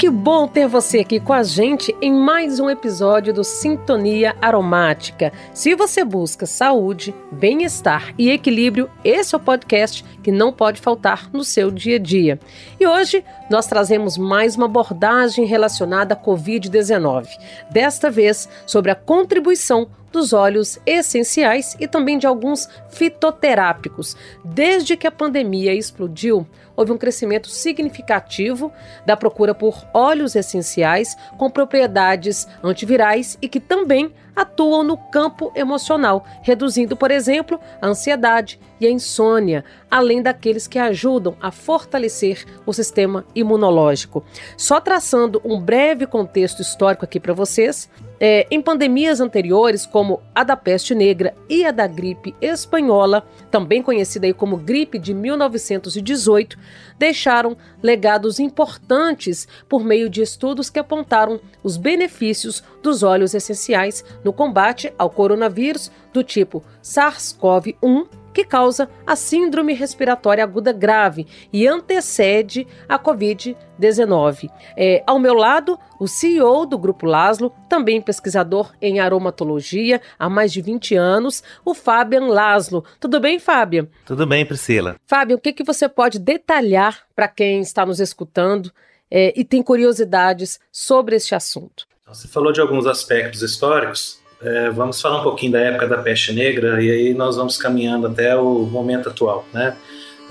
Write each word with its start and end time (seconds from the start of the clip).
Que 0.00 0.08
bom 0.08 0.48
ter 0.48 0.66
você 0.66 1.00
aqui 1.00 1.20
com 1.20 1.34
a 1.34 1.42
gente 1.42 1.94
em 2.00 2.10
mais 2.10 2.58
um 2.58 2.70
episódio 2.70 3.34
do 3.34 3.44
Sintonia 3.44 4.34
Aromática. 4.40 5.30
Se 5.52 5.74
você 5.74 6.02
busca 6.02 6.46
saúde, 6.46 7.14
bem-estar 7.30 8.14
e 8.16 8.30
equilíbrio, 8.30 8.88
esse 9.04 9.34
é 9.34 9.36
o 9.36 9.40
podcast 9.40 10.02
que 10.22 10.32
não 10.32 10.54
pode 10.54 10.80
faltar 10.80 11.28
no 11.34 11.44
seu 11.44 11.70
dia 11.70 11.96
a 11.96 11.98
dia. 11.98 12.40
E 12.80 12.86
hoje 12.86 13.22
nós 13.50 13.66
trazemos 13.66 14.16
mais 14.16 14.56
uma 14.56 14.64
abordagem 14.64 15.44
relacionada 15.44 16.14
à 16.14 16.16
Covid-19, 16.16 17.28
desta 17.70 18.10
vez 18.10 18.48
sobre 18.64 18.90
a 18.90 18.94
contribuição 18.94 19.86
dos 20.10 20.32
óleos 20.32 20.78
essenciais 20.86 21.76
e 21.78 21.86
também 21.86 22.18
de 22.18 22.26
alguns 22.26 22.68
fitoterápicos. 22.88 24.16
Desde 24.44 24.96
que 24.96 25.06
a 25.06 25.12
pandemia 25.12 25.74
explodiu, 25.74 26.46
houve 26.80 26.92
um 26.92 26.96
crescimento 26.96 27.48
significativo 27.48 28.72
da 29.04 29.14
procura 29.14 29.54
por 29.54 29.86
óleos 29.92 30.34
essenciais 30.34 31.14
com 31.36 31.50
propriedades 31.50 32.48
antivirais 32.64 33.36
e 33.42 33.48
que 33.50 33.60
também 33.60 34.10
atuam 34.34 34.82
no 34.82 34.96
campo 34.96 35.52
emocional, 35.54 36.24
reduzindo, 36.40 36.96
por 36.96 37.10
exemplo, 37.10 37.60
a 37.82 37.88
ansiedade 37.88 38.58
e 38.80 38.86
a 38.86 38.90
insônia, 38.90 39.64
além 39.90 40.22
daqueles 40.22 40.66
que 40.66 40.78
ajudam 40.78 41.36
a 41.40 41.50
fortalecer 41.50 42.44
o 42.64 42.72
sistema 42.72 43.24
imunológico. 43.34 44.24
Só 44.56 44.80
traçando 44.80 45.40
um 45.44 45.60
breve 45.60 46.06
contexto 46.06 46.62
histórico 46.62 47.04
aqui 47.04 47.20
para 47.20 47.34
vocês, 47.34 47.90
é, 48.22 48.46
em 48.50 48.60
pandemias 48.60 49.18
anteriores, 49.18 49.86
como 49.86 50.20
a 50.34 50.44
da 50.44 50.54
peste 50.54 50.94
negra 50.94 51.34
e 51.48 51.64
a 51.64 51.70
da 51.70 51.86
gripe 51.86 52.34
espanhola, 52.38 53.26
também 53.50 53.82
conhecida 53.82 54.26
aí 54.26 54.34
como 54.34 54.58
gripe 54.58 54.98
de 54.98 55.14
1918, 55.14 56.58
deixaram 56.98 57.56
legados 57.82 58.38
importantes 58.38 59.48
por 59.66 59.82
meio 59.82 60.10
de 60.10 60.20
estudos 60.20 60.68
que 60.68 60.78
apontaram 60.78 61.40
os 61.62 61.78
benefícios 61.78 62.62
dos 62.82 63.02
óleos 63.02 63.32
essenciais 63.32 64.04
no 64.22 64.34
combate 64.34 64.92
ao 64.98 65.08
coronavírus 65.08 65.90
do 66.12 66.22
tipo 66.22 66.62
SARS-CoV-1 66.82 68.19
que 68.32 68.44
causa 68.44 68.88
a 69.06 69.16
síndrome 69.16 69.72
respiratória 69.72 70.44
aguda 70.44 70.72
grave 70.72 71.26
e 71.52 71.66
antecede 71.66 72.66
a 72.88 72.98
Covid-19. 72.98 74.50
É, 74.76 75.02
ao 75.06 75.18
meu 75.18 75.34
lado, 75.34 75.78
o 75.98 76.06
CEO 76.06 76.66
do 76.66 76.78
Grupo 76.78 77.06
Laszlo, 77.06 77.52
também 77.68 78.00
pesquisador 78.00 78.72
em 78.80 79.00
aromatologia 79.00 80.00
há 80.18 80.28
mais 80.28 80.52
de 80.52 80.60
20 80.60 80.94
anos, 80.94 81.42
o 81.64 81.74
Fabian 81.74 82.26
Laszlo. 82.28 82.84
Tudo 82.98 83.20
bem, 83.20 83.38
Fabian? 83.38 83.88
Tudo 84.06 84.26
bem, 84.26 84.44
Priscila. 84.46 84.96
Fabian, 85.06 85.36
o 85.36 85.40
que, 85.40 85.52
que 85.52 85.64
você 85.64 85.88
pode 85.88 86.18
detalhar 86.18 87.06
para 87.14 87.28
quem 87.28 87.60
está 87.60 87.84
nos 87.84 88.00
escutando 88.00 88.72
é, 89.10 89.32
e 89.38 89.44
tem 89.44 89.62
curiosidades 89.62 90.60
sobre 90.70 91.16
este 91.16 91.34
assunto? 91.34 91.86
Você 92.06 92.26
falou 92.26 92.52
de 92.52 92.60
alguns 92.60 92.86
aspectos 92.86 93.40
históricos 93.40 94.19
é, 94.42 94.70
vamos 94.70 95.00
falar 95.00 95.20
um 95.20 95.22
pouquinho 95.22 95.52
da 95.52 95.60
época 95.60 95.86
da 95.86 95.98
peste 95.98 96.32
negra 96.32 96.82
e 96.82 96.90
aí 96.90 97.14
nós 97.14 97.36
vamos 97.36 97.56
caminhando 97.56 98.06
até 98.06 98.34
o 98.36 98.60
momento 98.60 99.08
atual, 99.08 99.46
né? 99.52 99.76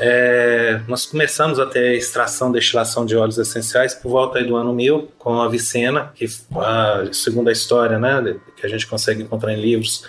É, 0.01 0.79
nós 0.87 1.05
começamos 1.05 1.59
a 1.59 1.65
ter 1.65 1.97
extração, 1.97 2.53
destilação 2.53 3.05
de 3.05 3.17
óleos 3.17 3.37
essenciais 3.37 3.93
por 3.93 4.09
volta 4.09 4.41
do 4.41 4.55
ano 4.55 4.73
1000 4.73 5.11
com 5.17 5.41
a 5.41 5.49
Vicena, 5.49 6.13
que 6.15 6.25
a, 6.55 7.03
segundo 7.11 7.49
a 7.49 7.51
história, 7.51 7.99
né, 7.99 8.37
que 8.55 8.65
a 8.65 8.69
gente 8.69 8.87
consegue 8.87 9.23
encontrar 9.23 9.51
em 9.51 9.59
livros, 9.59 10.05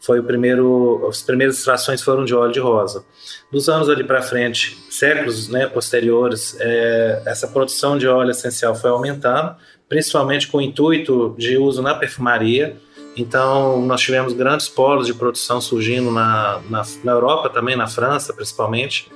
foi 0.00 0.18
o 0.18 0.24
primeiro, 0.24 1.06
as 1.10 1.20
primeiras 1.20 1.58
extrações 1.58 2.00
foram 2.00 2.24
de 2.24 2.34
óleo 2.34 2.52
de 2.52 2.60
rosa. 2.60 3.04
Dos 3.52 3.68
anos 3.68 3.90
ali 3.90 4.02
para 4.02 4.22
frente, 4.22 4.78
séculos 4.90 5.48
né, 5.50 5.66
posteriores, 5.66 6.56
é, 6.58 7.22
essa 7.26 7.46
produção 7.46 7.98
de 7.98 8.08
óleo 8.08 8.30
essencial 8.30 8.74
foi 8.74 8.88
aumentando, 8.88 9.56
principalmente 9.90 10.48
com 10.48 10.56
o 10.56 10.62
intuito 10.62 11.34
de 11.38 11.58
uso 11.58 11.82
na 11.82 11.94
perfumaria 11.94 12.76
então, 13.16 13.80
nós 13.82 14.00
tivemos 14.00 14.32
grandes 14.32 14.68
polos 14.68 15.06
de 15.06 15.14
produção 15.14 15.60
surgindo 15.60 16.10
na, 16.10 16.60
na, 16.68 16.82
na, 17.04 17.12
Europa 17.12 17.48
também, 17.48 17.76
na 17.76 17.86
França 17.86 18.32
principalmente. 18.32 19.10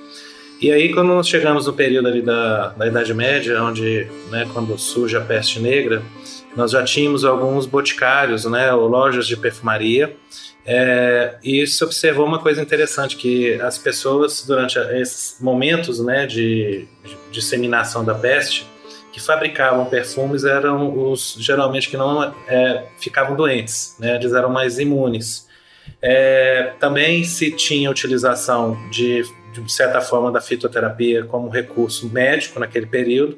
E 0.61 0.71
aí, 0.71 0.93
quando 0.93 1.07
nós 1.07 1.27
chegamos 1.27 1.67
no 1.67 1.73
período 1.73 2.07
ali 2.07 2.21
da, 2.21 2.69
da 2.69 2.87
Idade 2.87 3.13
Média, 3.13 3.61
onde, 3.63 4.07
né, 4.29 4.47
quando 4.53 4.77
surge 4.77 5.15
a 5.15 5.21
peste 5.21 5.59
negra, 5.59 6.01
nós 6.55 6.71
já 6.71 6.83
tínhamos 6.83 7.23
alguns 7.23 7.65
boticários, 7.65 8.45
né, 8.45 8.73
ou 8.73 8.87
lojas 8.87 9.27
de 9.27 9.37
perfumaria, 9.37 10.15
é, 10.65 11.37
e 11.43 11.65
se 11.65 11.83
observou 11.83 12.25
uma 12.25 12.39
coisa 12.39 12.61
interessante, 12.61 13.15
que 13.15 13.53
as 13.61 13.77
pessoas, 13.77 14.43
durante 14.45 14.77
esses 14.77 15.37
momentos 15.41 15.99
né, 15.99 16.25
de, 16.25 16.87
de 17.03 17.17
disseminação 17.31 18.03
da 18.03 18.13
peste, 18.13 18.67
que 19.19 19.25
fabricavam 19.25 19.85
perfumes 19.85 20.45
eram 20.45 21.11
os 21.11 21.35
geralmente 21.39 21.89
que 21.89 21.97
não 21.97 22.23
é, 22.47 22.85
ficavam 22.97 23.35
doentes, 23.35 23.95
né? 23.99 24.15
eles 24.15 24.33
eram 24.33 24.49
mais 24.49 24.79
imunes. 24.79 25.47
É, 26.01 26.73
também 26.79 27.23
se 27.25 27.51
tinha 27.51 27.91
utilização 27.91 28.77
de, 28.89 29.23
de 29.51 29.71
certa 29.71 29.99
forma 29.99 30.31
da 30.31 30.39
fitoterapia 30.39 31.25
como 31.25 31.49
recurso 31.49 32.07
médico 32.09 32.59
naquele 32.59 32.85
período 32.85 33.37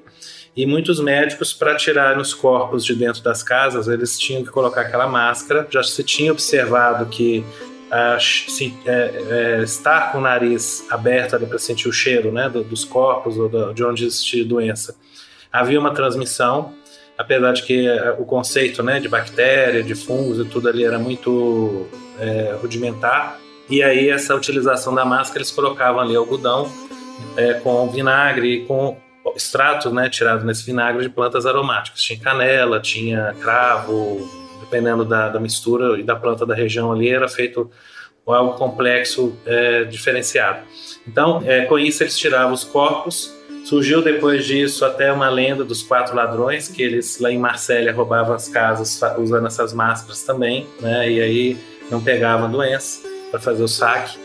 e 0.55 0.65
muitos 0.65 0.99
médicos 0.99 1.53
para 1.53 1.75
tirar 1.75 2.19
os 2.19 2.33
corpos 2.33 2.85
de 2.85 2.93
dentro 2.93 3.23
das 3.23 3.41
casas 3.41 3.87
eles 3.87 4.19
tinham 4.19 4.43
que 4.43 4.49
colocar 4.49 4.81
aquela 4.81 5.07
máscara. 5.07 5.65
Já 5.69 5.81
se 5.81 6.03
tinha 6.03 6.31
observado 6.31 7.07
que 7.07 7.43
se, 8.19 8.73
é, 8.85 9.57
é, 9.59 9.63
estar 9.63 10.11
com 10.11 10.19
o 10.19 10.21
nariz 10.21 10.85
aberto 10.91 11.39
para 11.47 11.57
sentir 11.57 11.87
o 11.87 11.91
cheiro 11.91 12.31
né, 12.31 12.47
do, 12.49 12.63
dos 12.63 12.85
corpos 12.85 13.37
ou 13.37 13.49
do, 13.49 13.73
de 13.73 13.83
onde 13.83 14.05
existia 14.05 14.45
doença 14.45 14.95
havia 15.51 15.79
uma 15.79 15.93
transmissão, 15.93 16.73
apesar 17.17 17.51
de 17.53 17.63
que 17.63 17.87
eh, 17.87 18.15
o 18.17 18.25
conceito 18.25 18.81
né, 18.81 18.99
de 18.99 19.09
bactéria, 19.09 19.83
de 19.83 19.93
fungos 19.93 20.39
e 20.39 20.45
tudo 20.45 20.69
ali 20.69 20.83
era 20.83 20.97
muito 20.97 21.87
é, 22.19 22.55
rudimentar. 22.61 23.37
E 23.69 23.83
aí 23.83 24.09
essa 24.09 24.35
utilização 24.35 24.93
da 24.93 25.05
máscara, 25.05 25.39
eles 25.39 25.51
colocavam 25.51 26.01
ali 26.01 26.15
algodão 26.15 26.71
é, 27.37 27.53
com 27.55 27.89
vinagre, 27.89 28.65
com 28.65 28.97
extrato 29.35 29.91
né, 29.91 30.09
tirado 30.09 30.45
nesse 30.45 30.65
vinagre 30.65 31.03
de 31.03 31.09
plantas 31.09 31.45
aromáticas. 31.45 32.01
Tinha 32.01 32.19
canela, 32.19 32.79
tinha 32.79 33.35
cravo, 33.39 34.29
dependendo 34.59 35.05
da, 35.05 35.29
da 35.29 35.39
mistura 35.39 35.99
e 35.99 36.03
da 36.03 36.15
planta 36.15 36.45
da 36.45 36.55
região 36.55 36.91
ali, 36.91 37.09
era 37.09 37.27
feito 37.27 37.69
algo 38.25 38.53
complexo 38.53 39.35
é, 39.45 39.83
diferenciado. 39.83 40.61
Então, 41.07 41.41
é, 41.45 41.65
com 41.65 41.77
isso, 41.77 42.03
eles 42.03 42.17
tiravam 42.17 42.53
os 42.53 42.63
corpos 42.63 43.33
Surgiu 43.63 44.01
depois 44.01 44.45
disso 44.45 44.83
até 44.83 45.11
uma 45.13 45.29
lenda 45.29 45.63
dos 45.63 45.83
quatro 45.83 46.15
ladrões, 46.15 46.67
que 46.67 46.81
eles 46.81 47.19
lá 47.19 47.31
em 47.31 47.37
Marsella 47.37 47.91
roubavam 47.91 48.33
as 48.33 48.47
casas 48.47 48.99
usando 49.17 49.47
essas 49.47 49.71
máscaras 49.73 50.23
também, 50.23 50.67
né? 50.79 51.09
E 51.09 51.21
aí 51.21 51.57
não 51.89 52.01
pegavam 52.01 52.49
doença 52.49 53.07
para 53.29 53.39
fazer 53.39 53.63
o 53.63 53.67
saque. 53.67 54.17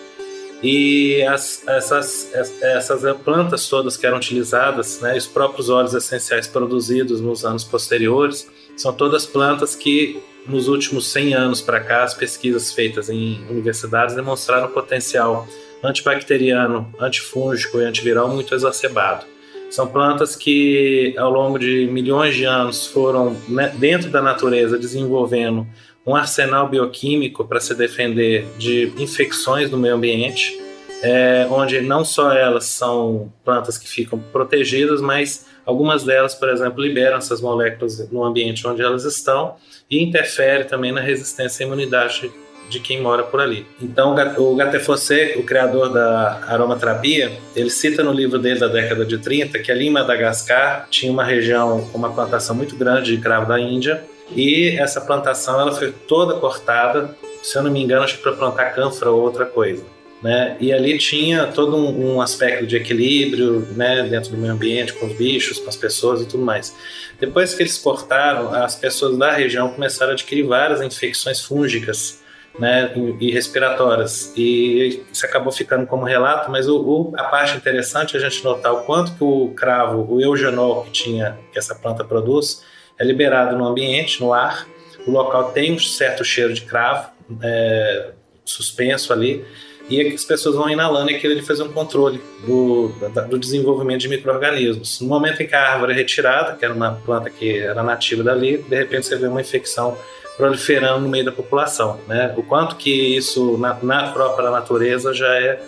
E 0.62 1.22
as, 1.22 1.66
essas, 1.68 2.32
essas 2.62 3.16
plantas 3.18 3.68
todas 3.68 3.96
que 3.96 4.06
eram 4.06 4.16
utilizadas, 4.16 5.00
né, 5.00 5.14
os 5.14 5.26
próprios 5.26 5.68
óleos 5.68 5.92
essenciais 5.92 6.46
produzidos 6.46 7.20
nos 7.20 7.44
anos 7.44 7.62
posteriores, 7.62 8.50
são 8.74 8.92
todas 8.92 9.26
plantas 9.26 9.76
que 9.76 10.20
nos 10.46 10.68
últimos 10.68 11.08
100 11.08 11.34
anos 11.34 11.60
para 11.60 11.80
cá, 11.80 12.04
as 12.04 12.14
pesquisas 12.14 12.72
feitas 12.72 13.10
em 13.10 13.44
universidades 13.50 14.14
demonstraram 14.14 14.68
potencial 14.68 15.46
antibacteriano, 15.86 16.92
antifúngico 17.00 17.80
e 17.80 17.84
antiviral 17.84 18.28
muito 18.28 18.54
exacerbado. 18.54 19.24
São 19.70 19.86
plantas 19.86 20.36
que, 20.36 21.14
ao 21.18 21.30
longo 21.30 21.58
de 21.58 21.86
milhões 21.86 22.34
de 22.34 22.44
anos, 22.44 22.86
foram 22.86 23.36
né, 23.48 23.72
dentro 23.76 24.10
da 24.10 24.22
natureza 24.22 24.78
desenvolvendo 24.78 25.66
um 26.06 26.14
arsenal 26.14 26.68
bioquímico 26.68 27.44
para 27.44 27.58
se 27.58 27.74
defender 27.74 28.46
de 28.56 28.92
infecções 28.96 29.70
no 29.70 29.76
meio 29.76 29.96
ambiente, 29.96 30.56
é, 31.02 31.46
onde 31.50 31.80
não 31.80 32.04
só 32.04 32.32
elas 32.32 32.66
são 32.66 33.32
plantas 33.44 33.76
que 33.76 33.88
ficam 33.88 34.18
protegidas, 34.32 35.00
mas 35.00 35.46
algumas 35.64 36.04
delas, 36.04 36.34
por 36.34 36.48
exemplo, 36.48 36.80
liberam 36.80 37.18
essas 37.18 37.40
moléculas 37.40 38.10
no 38.10 38.24
ambiente 38.24 38.66
onde 38.66 38.82
elas 38.82 39.04
estão 39.04 39.56
e 39.90 40.02
interfere 40.02 40.64
também 40.64 40.92
na 40.92 41.00
resistência 41.00 41.64
à 41.64 41.66
imunidade 41.66 42.32
de 42.68 42.80
quem 42.80 43.00
mora 43.00 43.22
por 43.22 43.40
ali. 43.40 43.66
Então, 43.80 44.14
o 44.38 44.56
Gattefossé, 44.56 45.34
o 45.36 45.42
criador 45.42 45.92
da 45.92 46.40
aromaterapia, 46.48 47.32
ele 47.54 47.70
cita 47.70 48.02
no 48.02 48.12
livro 48.12 48.38
dele 48.38 48.58
da 48.58 48.68
década 48.68 49.04
de 49.04 49.18
30 49.18 49.58
que 49.58 49.70
ali 49.70 49.86
em 49.86 49.90
Madagascar 49.90 50.86
tinha 50.90 51.10
uma 51.10 51.24
região 51.24 51.88
com 51.90 51.98
uma 51.98 52.12
plantação 52.12 52.54
muito 52.54 52.76
grande 52.76 53.14
de 53.14 53.22
cravo 53.22 53.46
da 53.46 53.60
Índia 53.60 54.04
e 54.34 54.76
essa 54.78 55.00
plantação 55.00 55.60
ela 55.60 55.72
foi 55.72 55.92
toda 55.92 56.34
cortada, 56.34 57.16
se 57.42 57.56
eu 57.56 57.62
não 57.62 57.70
me 57.70 57.82
engano, 57.82 58.02
acho 58.02 58.16
que 58.16 58.22
para 58.22 58.32
plantar 58.32 58.74
cânfora 58.74 59.10
ou 59.10 59.22
outra 59.22 59.46
coisa. 59.46 59.84
Né? 60.22 60.56
E 60.58 60.72
ali 60.72 60.96
tinha 60.96 61.46
todo 61.46 61.76
um, 61.76 62.14
um, 62.14 62.20
aspecto 62.22 62.66
de 62.66 62.74
equilíbrio 62.74 63.68
né, 63.76 64.02
dentro 64.04 64.30
do 64.30 64.38
meio 64.38 64.54
ambiente, 64.54 64.92
com 64.94 65.06
os 65.06 65.12
bichos, 65.12 65.58
com 65.58 65.68
as 65.68 65.76
pessoas 65.76 66.22
e 66.22 66.26
tudo 66.26 66.42
mais. 66.42 66.74
Depois 67.20 67.54
que 67.54 67.62
eles 67.62 67.76
cortaram, 67.76 68.52
as 68.52 68.74
pessoas 68.74 69.16
da 69.18 69.30
região 69.30 69.68
começaram 69.68 70.12
a 70.12 70.14
adquirir 70.14 70.44
várias 70.44 70.80
infecções 70.80 71.40
fúngicas 71.42 72.24
né, 72.58 72.92
e 73.20 73.30
respiratórias. 73.30 74.32
E 74.36 75.02
isso 75.12 75.26
acabou 75.26 75.52
ficando 75.52 75.86
como 75.86 76.04
relato, 76.04 76.50
mas 76.50 76.68
o, 76.68 76.76
o, 76.76 77.12
a 77.16 77.24
parte 77.24 77.56
interessante 77.56 78.16
é 78.16 78.18
a 78.18 78.22
gente 78.28 78.42
notar 78.42 78.72
o 78.72 78.82
quanto 78.82 79.12
que 79.12 79.24
o 79.24 79.52
cravo, 79.54 80.06
o 80.10 80.20
eugenol 80.20 80.84
que 80.84 80.90
tinha, 80.90 81.38
que 81.52 81.58
essa 81.58 81.74
planta 81.74 82.04
produz, 82.04 82.62
é 82.98 83.04
liberado 83.04 83.56
no 83.56 83.66
ambiente, 83.66 84.20
no 84.20 84.32
ar. 84.32 84.66
O 85.06 85.10
local 85.10 85.52
tem 85.52 85.72
um 85.72 85.78
certo 85.78 86.24
cheiro 86.24 86.52
de 86.52 86.62
cravo 86.62 87.10
é, 87.42 88.10
suspenso 88.44 89.12
ali, 89.12 89.44
e 89.88 90.00
as 90.00 90.24
pessoas 90.24 90.56
vão 90.56 90.68
inalando 90.68 91.12
e 91.12 91.14
aquilo 91.14 91.32
ele 91.32 91.42
faz 91.42 91.60
um 91.60 91.68
controle 91.68 92.20
do, 92.44 92.88
do 93.28 93.38
desenvolvimento 93.38 94.00
de 94.00 94.08
micro-organismos. 94.08 95.00
No 95.00 95.06
momento 95.06 95.40
em 95.42 95.46
que 95.46 95.54
a 95.54 95.74
árvore 95.74 95.92
é 95.92 95.94
retirada, 95.94 96.56
que 96.56 96.64
era 96.64 96.74
uma 96.74 97.00
planta 97.04 97.30
que 97.30 97.58
era 97.58 97.82
nativa 97.84 98.24
dali, 98.24 98.58
de 98.58 98.76
repente 98.76 99.06
você 99.06 99.16
vê 99.16 99.28
uma 99.28 99.40
infecção 99.40 99.96
proliferando 100.36 101.00
no 101.00 101.08
meio 101.08 101.24
da 101.24 101.32
população. 101.32 102.00
Né? 102.06 102.32
O 102.36 102.42
quanto 102.42 102.76
que 102.76 103.16
isso 103.16 103.56
na, 103.58 103.74
na 103.82 104.12
própria 104.12 104.50
natureza 104.50 105.14
já 105.14 105.34
é, 105.34 105.62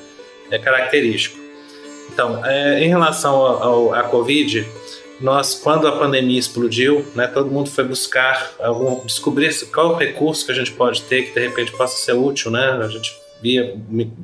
é 0.50 0.58
característico. 0.58 1.38
Então, 2.12 2.44
é, 2.44 2.82
em 2.82 2.88
relação 2.88 3.34
ao, 3.34 3.62
ao, 3.62 3.94
à 3.94 4.02
Covid, 4.04 4.66
nós, 5.20 5.54
quando 5.54 5.86
a 5.86 5.92
pandemia 5.92 6.38
explodiu, 6.38 7.04
né, 7.14 7.26
todo 7.26 7.50
mundo 7.50 7.70
foi 7.70 7.84
buscar 7.84 8.52
algum, 8.60 9.04
descobrir 9.04 9.52
qual 9.66 9.96
recurso 9.96 10.46
que 10.46 10.52
a 10.52 10.54
gente 10.54 10.72
pode 10.72 11.02
ter 11.02 11.26
que 11.26 11.34
de 11.34 11.46
repente 11.46 11.72
possa 11.72 11.96
ser 11.96 12.12
útil, 12.12 12.50
né? 12.50 12.78
A 12.80 12.88
gente 12.88 13.16
via 13.40 13.76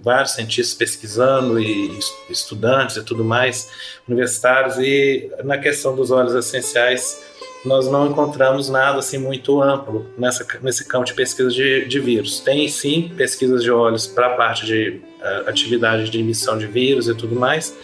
vários 0.02 0.32
cientistas 0.32 0.74
pesquisando 0.74 1.60
e 1.60 1.98
estudantes 2.28 2.96
e 2.96 3.02
tudo 3.02 3.24
mais, 3.24 3.70
universitários, 4.08 4.76
e 4.78 5.30
na 5.44 5.58
questão 5.58 5.94
dos 5.94 6.10
óleos 6.10 6.34
essenciais 6.34 7.22
nós 7.64 7.90
não 7.90 8.06
encontramos 8.06 8.68
nada 8.68 8.98
assim 8.98 9.18
muito 9.18 9.62
amplo 9.62 10.06
nessa, 10.18 10.46
nesse 10.62 10.86
campo 10.86 11.06
de 11.06 11.14
pesquisa 11.14 11.50
de, 11.50 11.86
de 11.86 11.98
vírus. 11.98 12.40
Tem 12.40 12.68
sim 12.68 13.10
pesquisas 13.16 13.62
de 13.62 13.70
óleos 13.70 14.06
para 14.06 14.26
a 14.26 14.30
parte 14.30 14.66
de 14.66 15.00
uh, 15.20 15.48
atividade 15.48 16.10
de 16.10 16.20
emissão 16.20 16.58
de 16.58 16.66
vírus 16.66 17.08
e 17.08 17.14
tudo 17.14 17.34
mais, 17.34 17.76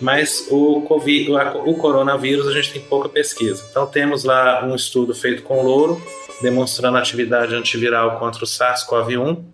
mas 0.00 0.48
o, 0.50 0.80
COVID, 0.82 1.30
o 1.64 1.74
coronavírus 1.74 2.48
a 2.48 2.52
gente 2.52 2.72
tem 2.72 2.82
pouca 2.82 3.08
pesquisa. 3.08 3.64
Então 3.70 3.86
temos 3.86 4.24
lá 4.24 4.64
um 4.64 4.74
estudo 4.74 5.14
feito 5.14 5.42
com 5.42 5.62
louro, 5.62 6.02
demonstrando 6.42 6.96
atividade 6.98 7.54
antiviral 7.54 8.18
contra 8.18 8.42
o 8.42 8.46
SARS-CoV-1. 8.46 9.44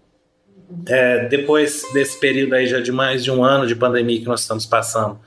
É, 0.89 1.29
depois 1.29 1.83
desse 1.93 2.19
período 2.19 2.55
aí 2.55 2.67
já 2.67 2.81
de 2.81 2.91
mais 2.91 3.23
de 3.23 3.31
um 3.31 3.45
ano 3.45 3.67
de 3.67 3.75
pandemia 3.75 4.19
que 4.19 4.27
nós 4.27 4.41
estamos 4.41 4.67
passando, 4.67 5.21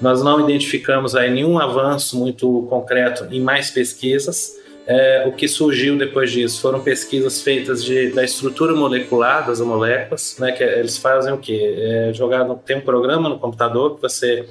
nós 0.00 0.22
não 0.22 0.40
identificamos 0.40 1.14
aí 1.14 1.30
nenhum 1.30 1.58
avanço 1.58 2.16
muito 2.18 2.66
concreto 2.68 3.26
em 3.30 3.40
mais 3.40 3.70
pesquisas. 3.70 4.58
É, 4.86 5.24
o 5.26 5.32
que 5.32 5.46
surgiu 5.46 5.96
depois 5.96 6.32
disso 6.32 6.60
foram 6.60 6.80
pesquisas 6.80 7.42
feitas 7.42 7.84
de, 7.84 8.10
da 8.10 8.24
estrutura 8.24 8.74
molecular 8.74 9.46
das 9.46 9.60
moléculas, 9.60 10.36
né, 10.38 10.52
que 10.52 10.64
eles 10.64 10.96
fazem 10.96 11.32
o 11.32 11.38
quê? 11.38 11.74
É, 11.78 12.12
jogado, 12.12 12.58
tem 12.64 12.78
um 12.78 12.80
programa 12.80 13.28
no 13.28 13.38
computador 13.38 13.96
que 13.96 14.02
você 14.02 14.46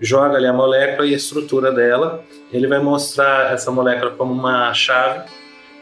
joga 0.00 0.36
ali 0.36 0.46
a 0.46 0.52
molécula 0.52 1.06
e 1.06 1.12
a 1.12 1.16
estrutura 1.16 1.72
dela, 1.72 2.24
ele 2.52 2.66
vai 2.66 2.78
mostrar 2.78 3.52
essa 3.52 3.70
molécula 3.70 4.12
como 4.12 4.32
uma 4.32 4.72
chave 4.72 5.24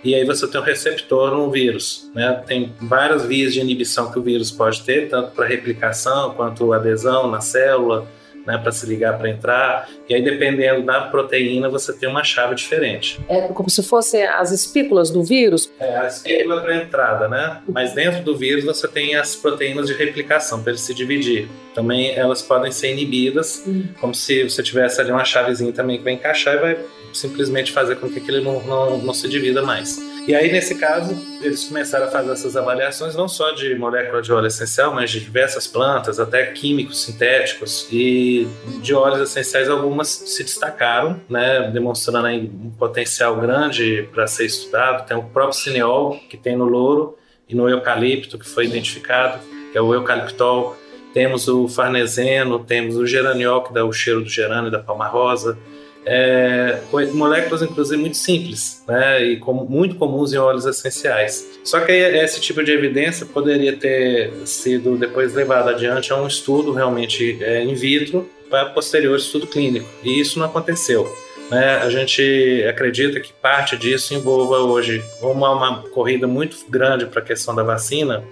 e 0.04 0.14
aí 0.14 0.24
você 0.24 0.46
tem 0.46 0.60
um 0.60 0.64
receptor 0.64 1.30
no 1.30 1.50
vírus, 1.50 2.10
né? 2.14 2.42
Tem 2.46 2.74
várias 2.78 3.24
vias 3.24 3.54
de 3.54 3.60
inibição 3.60 4.12
que 4.12 4.18
o 4.18 4.22
vírus 4.22 4.50
pode 4.50 4.82
ter, 4.82 5.08
tanto 5.08 5.30
para 5.30 5.46
replicação 5.46 6.34
quanto 6.34 6.74
adesão 6.74 7.30
na 7.30 7.40
célula, 7.40 8.06
né, 8.46 8.58
para 8.58 8.73
se 8.73 8.87
ligar 8.87 9.19
para 9.19 9.29
entrar. 9.29 9.88
E 10.08 10.14
aí, 10.14 10.23
dependendo 10.23 10.82
da 10.82 11.02
proteína, 11.02 11.69
você 11.69 11.93
tem 11.93 12.08
uma 12.08 12.23
chave 12.23 12.55
diferente. 12.55 13.20
É 13.29 13.49
como 13.49 13.70
se 13.70 13.82
fossem 13.82 14.25
as 14.25 14.50
espículas 14.50 15.11
do 15.11 15.23
vírus? 15.23 15.70
É, 15.79 15.96
a 15.96 16.06
espícula 16.06 16.61
para 16.61 16.76
entrada, 16.76 17.29
né? 17.29 17.62
Mas 17.69 17.93
dentro 17.93 18.23
do 18.23 18.37
vírus 18.37 18.64
você 18.64 18.87
tem 18.87 19.17
as 19.17 19.35
proteínas 19.37 19.87
de 19.87 19.94
replicação 19.94 20.62
para 20.62 20.73
ele 20.73 20.81
se 20.81 20.94
dividir. 20.94 21.49
Também 21.75 22.14
elas 22.14 22.43
podem 22.43 22.70
ser 22.70 22.93
inibidas, 22.93 23.62
hum. 23.67 23.87
como 24.00 24.14
se 24.14 24.44
você 24.44 24.62
tivesse 24.62 25.00
ali 25.00 25.11
uma 25.11 25.25
chavezinha 25.25 25.73
também 25.73 25.99
que 25.99 26.05
vai 26.05 26.12
encaixar 26.12 26.55
e 26.55 26.58
vai 26.58 26.79
simplesmente 27.12 27.73
fazer 27.73 27.97
com 27.97 28.08
que 28.08 28.19
aquilo 28.19 28.43
não, 28.43 28.62
não, 28.62 28.99
não 28.99 29.14
se 29.14 29.29
divida 29.29 29.62
mais. 29.62 29.99
E 30.26 30.35
aí, 30.35 30.50
nesse 30.50 30.76
caso, 30.76 31.15
eles 31.43 31.65
começaram 31.65 32.06
a 32.06 32.11
fazer 32.11 32.32
essas 32.32 32.56
avaliações 32.56 33.15
não 33.15 33.29
só 33.29 33.50
de 33.50 33.75
molécula 33.75 34.23
de 34.23 34.32
óleo 34.32 34.47
essencial, 34.47 34.94
mas 34.94 35.11
de 35.11 35.21
diversas 35.21 35.67
plantas, 35.67 36.19
até 36.19 36.47
químicos 36.47 37.03
sintéticos 37.03 37.87
e 37.93 38.49
de 38.81 38.94
óleos 38.94 39.29
essenciais, 39.29 39.69
algumas 39.69 40.09
se 40.09 40.43
destacaram, 40.43 41.21
né, 41.29 41.71
demonstrando 41.71 42.26
um 42.26 42.71
potencial 42.71 43.37
grande 43.37 44.09
para 44.15 44.26
ser 44.26 44.47
estudado. 44.47 45.06
Tem 45.06 45.15
o 45.15 45.25
próprio 45.25 45.59
cineol, 45.59 46.19
que 46.31 46.38
tem 46.38 46.56
no 46.56 46.65
louro, 46.65 47.19
e 47.47 47.55
no 47.55 47.69
eucalipto, 47.69 48.38
que 48.38 48.49
foi 48.49 48.65
identificado, 48.65 49.38
que 49.73 49.76
é 49.76 49.81
o 49.82 49.93
eucaliptol. 49.93 50.75
Temos 51.12 51.49
o 51.49 51.69
farneseno, 51.69 52.59
temos 52.65 52.97
o 52.97 53.06
geraniol, 53.06 53.62
que 53.62 53.75
dá 53.75 53.85
o 53.85 53.93
cheiro 53.93 54.23
do 54.23 54.29
gerânio 54.29 54.69
e 54.69 54.73
da 54.73 54.79
palma 54.79 55.06
rosa 55.06 55.59
é, 56.06 56.80
moléculas 57.12 57.62
inclusive 57.62 58.00
muito 58.00 58.16
simples, 58.16 58.82
né, 58.86 59.22
e 59.22 59.36
com, 59.36 59.52
muito 59.52 59.94
comuns 59.96 60.32
em 60.32 60.36
óleos 60.36 60.66
essenciais. 60.66 61.46
Só 61.64 61.80
que 61.80 61.92
esse 61.92 62.40
tipo 62.40 62.62
de 62.62 62.72
evidência 62.72 63.26
poderia 63.26 63.76
ter 63.76 64.32
sido 64.44 64.96
depois 64.96 65.34
levado 65.34 65.68
adiante 65.68 66.12
a 66.12 66.16
um 66.16 66.26
estudo 66.26 66.72
realmente 66.72 67.38
é, 67.42 67.62
in 67.64 67.74
vitro 67.74 68.28
para 68.50 68.66
posterior 68.66 69.16
estudo 69.16 69.46
clínico, 69.46 69.88
e 70.02 70.20
isso 70.20 70.38
não 70.38 70.46
aconteceu. 70.46 71.10
Né? 71.50 71.76
A 71.76 71.90
gente 71.90 72.64
acredita 72.68 73.20
que 73.20 73.32
parte 73.32 73.76
disso 73.76 74.14
envolva 74.14 74.58
hoje 74.58 75.02
uma, 75.20 75.52
uma 75.52 75.82
corrida 75.90 76.26
muito 76.26 76.56
grande 76.68 77.06
para 77.06 77.20
a 77.20 77.24
questão 77.24 77.54
da 77.54 77.62
vacina. 77.62 78.24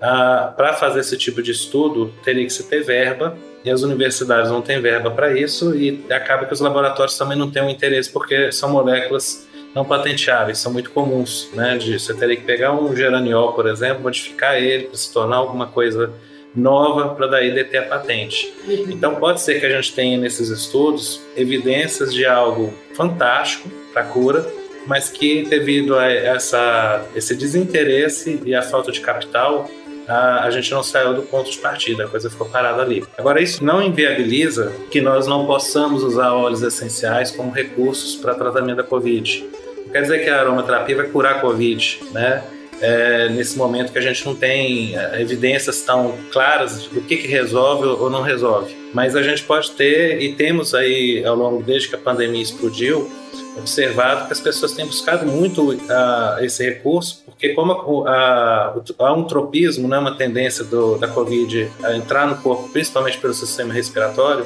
Ah, 0.00 0.52
para 0.56 0.74
fazer 0.74 1.00
esse 1.00 1.16
tipo 1.16 1.42
de 1.42 1.50
estudo, 1.50 2.12
teria 2.22 2.44
que 2.44 2.52
se 2.52 2.68
ter 2.68 2.82
verba 2.82 3.36
e 3.64 3.70
as 3.70 3.82
universidades 3.82 4.50
não 4.50 4.60
têm 4.60 4.80
verba 4.80 5.10
para 5.10 5.38
isso 5.38 5.74
e 5.74 6.04
acaba 6.10 6.44
que 6.44 6.52
os 6.52 6.60
laboratórios 6.60 7.16
também 7.16 7.38
não 7.38 7.50
têm 7.50 7.62
um 7.62 7.70
interesse 7.70 8.10
porque 8.10 8.52
são 8.52 8.70
moléculas 8.70 9.46
não 9.74 9.84
patenteáveis, 9.84 10.58
são 10.58 10.72
muito 10.72 10.90
comuns, 10.90 11.48
né? 11.52 11.76
De, 11.76 11.98
você 11.98 12.14
teria 12.14 12.36
que 12.36 12.44
pegar 12.44 12.72
um 12.72 12.94
geraniol, 12.94 13.54
por 13.54 13.66
exemplo, 13.66 14.02
modificar 14.02 14.56
ele 14.56 14.84
para 14.84 14.96
se 14.96 15.12
tornar 15.12 15.36
alguma 15.36 15.66
coisa 15.66 16.12
nova 16.54 17.14
para 17.14 17.26
daí 17.26 17.52
deter 17.52 17.82
a 17.82 17.86
patente. 17.86 18.54
Então 18.68 19.16
pode 19.16 19.40
ser 19.40 19.58
que 19.58 19.66
a 19.66 19.70
gente 19.70 19.92
tenha 19.92 20.16
nesses 20.16 20.48
estudos 20.48 21.20
evidências 21.36 22.14
de 22.14 22.24
algo 22.24 22.72
fantástico 22.94 23.68
para 23.92 24.04
cura, 24.04 24.46
mas 24.86 25.08
que 25.08 25.42
devido 25.42 25.98
a 25.98 26.10
essa, 26.10 27.04
esse 27.16 27.34
desinteresse 27.34 28.40
e 28.44 28.54
a 28.54 28.62
falta 28.62 28.92
de 28.92 29.00
capital 29.00 29.68
a, 30.08 30.44
a 30.44 30.50
gente 30.50 30.70
não 30.70 30.82
saiu 30.82 31.14
do 31.14 31.22
ponto 31.22 31.50
de 31.50 31.58
partida, 31.58 32.04
a 32.04 32.08
coisa 32.08 32.30
ficou 32.30 32.48
parada 32.48 32.82
ali. 32.82 33.04
Agora, 33.16 33.40
isso 33.40 33.64
não 33.64 33.82
inviabiliza 33.82 34.72
que 34.90 35.00
nós 35.00 35.26
não 35.26 35.46
possamos 35.46 36.02
usar 36.02 36.32
óleos 36.32 36.62
essenciais 36.62 37.30
como 37.30 37.50
recursos 37.50 38.16
para 38.16 38.34
tratamento 38.34 38.76
da 38.76 38.82
Covid. 38.82 39.48
Não 39.84 39.92
quer 39.92 40.02
dizer 40.02 40.24
que 40.24 40.30
a 40.30 40.40
aromaterapia 40.40 40.96
vai 40.96 41.06
curar 41.06 41.36
a 41.36 41.40
Covid, 41.40 42.00
né? 42.12 42.42
É, 42.80 43.28
nesse 43.30 43.56
momento 43.56 43.92
que 43.92 43.98
a 43.98 44.02
gente 44.02 44.26
não 44.26 44.34
tem 44.34 44.98
é, 44.98 45.20
evidências 45.20 45.82
tão 45.82 46.14
claras 46.32 46.84
do 46.86 47.00
que, 47.00 47.16
que 47.16 47.28
resolve 47.28 47.86
ou 47.86 48.10
não 48.10 48.22
resolve. 48.22 48.74
Mas 48.92 49.16
a 49.16 49.22
gente 49.22 49.42
pode 49.44 49.70
ter, 49.72 50.20
e 50.20 50.34
temos 50.34 50.74
aí 50.74 51.24
ao 51.24 51.34
longo, 51.34 51.62
desde 51.62 51.88
que 51.88 51.94
a 51.94 51.98
pandemia 51.98 52.42
explodiu, 52.42 53.10
observado 53.56 54.26
que 54.26 54.32
as 54.32 54.40
pessoas 54.40 54.72
têm 54.72 54.86
buscado 54.86 55.26
muito 55.26 55.72
uh, 55.72 56.42
esse 56.42 56.64
recurso, 56.64 57.22
porque 57.24 57.50
como 57.50 58.04
há 58.06 59.12
um 59.16 59.24
tropismo, 59.24 59.88
né, 59.88 59.98
uma 59.98 60.16
tendência 60.16 60.64
do, 60.64 60.98
da 60.98 61.08
Covid 61.08 61.70
a 61.82 61.94
entrar 61.96 62.26
no 62.26 62.36
corpo, 62.36 62.68
principalmente 62.70 63.18
pelo 63.18 63.34
sistema 63.34 63.72
respiratório, 63.72 64.44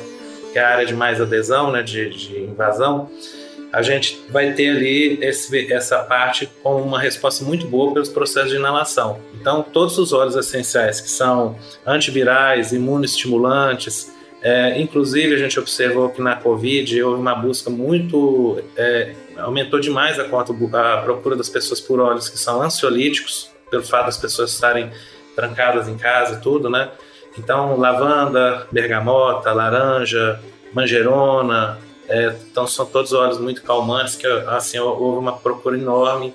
que 0.53 0.59
é 0.59 0.63
a 0.63 0.69
área 0.69 0.87
de 0.87 0.95
mais 0.95 1.21
adesão, 1.21 1.71
né, 1.71 1.83
de, 1.83 2.11
de 2.11 2.41
invasão, 2.41 3.11
a 3.73 3.83
gente 3.83 4.21
vai 4.31 4.53
ter 4.53 4.71
ali 4.71 5.19
esse, 5.21 5.73
essa 5.73 5.99
parte 5.99 6.49
com 6.63 6.81
uma 6.81 6.99
resposta 6.99 7.45
muito 7.45 7.67
boa 7.67 7.93
pelos 7.93 8.09
processos 8.09 8.51
de 8.51 8.57
inalação. 8.57 9.21
Então, 9.41 9.63
todos 9.63 9.99
os 9.99 10.13
óleos 10.13 10.37
essenciais 10.37 11.01
que 11.01 11.11
são 11.11 11.57
antivirais, 11.87 12.73
imunoestimulantes, 12.73 14.11
é, 14.41 14.81
inclusive, 14.81 15.35
a 15.35 15.39
gente 15.39 15.59
observou 15.59 16.09
que 16.11 16.23
na 16.23 16.37
Covid 16.37 17.03
houve 17.03 17.21
uma 17.21 17.35
busca 17.35 17.69
muito. 17.69 18.63
É, 18.77 19.13
aumentou 19.37 19.81
demais 19.81 20.19
a, 20.19 20.25
conta, 20.25 20.53
a 20.53 21.03
procura 21.03 21.37
das 21.37 21.49
pessoas 21.49 21.81
por 21.81 22.01
óleos 22.01 22.29
que 22.29 22.39
são 22.39 22.63
ansiolíticos, 22.63 23.51
pelo 23.71 23.83
fato 23.83 24.07
das 24.07 24.17
pessoas 24.17 24.53
estarem 24.53 24.91
trancadas 25.35 25.89
em 25.89 25.97
casa 25.97 26.35
e 26.35 26.41
tudo, 26.41 26.71
né? 26.71 26.89
Então, 27.37 27.77
lavanda, 27.77 28.67
bergamota, 28.73 29.53
laranja, 29.53 30.41
manjerona, 30.73 31.79
é, 32.09 32.35
então 32.51 32.67
são 32.67 32.87
todos 32.87 33.13
óleos 33.13 33.39
muito 33.39 33.63
calmantes, 33.63 34.17
que 34.17 34.27
assim, 34.27 34.79
houve 34.79 35.19
uma 35.19 35.37
procura 35.37 35.77
enorme. 35.77 36.35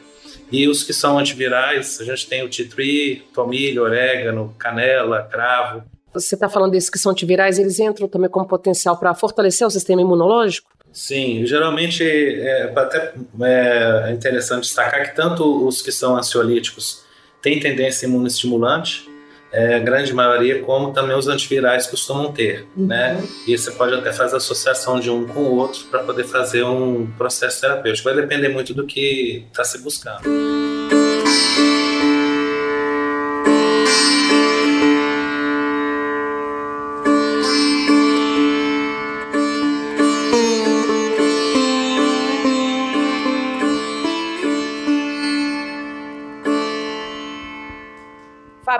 E 0.51 0.67
os 0.67 0.83
que 0.83 0.93
são 0.93 1.17
antivirais, 1.17 1.99
a 1.99 2.03
gente 2.03 2.27
tem 2.27 2.43
o 2.43 2.49
tea 2.49 2.69
tree, 2.69 3.23
tomilho, 3.33 3.81
orégano, 3.81 4.53
canela, 4.57 5.23
cravo. 5.23 5.83
Você 6.13 6.35
está 6.35 6.47
falando 6.47 6.71
desses 6.71 6.91
que 6.91 6.99
são 6.99 7.11
antivirais, 7.11 7.57
eles 7.57 7.79
entram 7.79 8.07
também 8.07 8.29
como 8.29 8.47
potencial 8.47 8.97
para 8.97 9.15
fortalecer 9.15 9.65
o 9.65 9.71
sistema 9.71 10.01
imunológico? 10.01 10.69
Sim, 10.91 11.43
geralmente 11.43 12.03
é 12.03 12.71
até 12.75 13.13
é 13.41 14.11
interessante 14.11 14.65
destacar 14.65 15.09
que 15.09 15.15
tanto 15.15 15.67
os 15.67 15.81
que 15.81 15.91
são 15.91 16.15
ansiolíticos 16.15 17.03
tem 17.41 17.59
tendência 17.59 18.05
imunoestimulante, 18.05 19.09
é, 19.53 19.79
grande 19.79 20.11
maioria, 20.11 20.63
como 20.63 20.91
também 20.91 21.15
os 21.15 21.27
antivirais 21.27 21.85
costumam 21.85 22.31
ter, 22.31 22.67
uhum. 22.75 22.87
né? 22.87 23.23
E 23.47 23.55
você 23.55 23.69
pode 23.71 23.93
até 23.93 24.11
fazer 24.11 24.35
associação 24.35 24.99
de 24.99 25.11
um 25.11 25.27
com 25.27 25.41
o 25.41 25.55
outro 25.55 25.85
para 25.85 26.03
poder 26.03 26.23
fazer 26.23 26.63
um 26.63 27.05
processo 27.17 27.61
terapêutico. 27.61 28.09
Vai 28.09 28.19
depender 28.19 28.49
muito 28.49 28.73
do 28.73 28.85
que 28.85 29.45
está 29.51 29.63
se 29.63 29.77
buscando. 29.77 30.62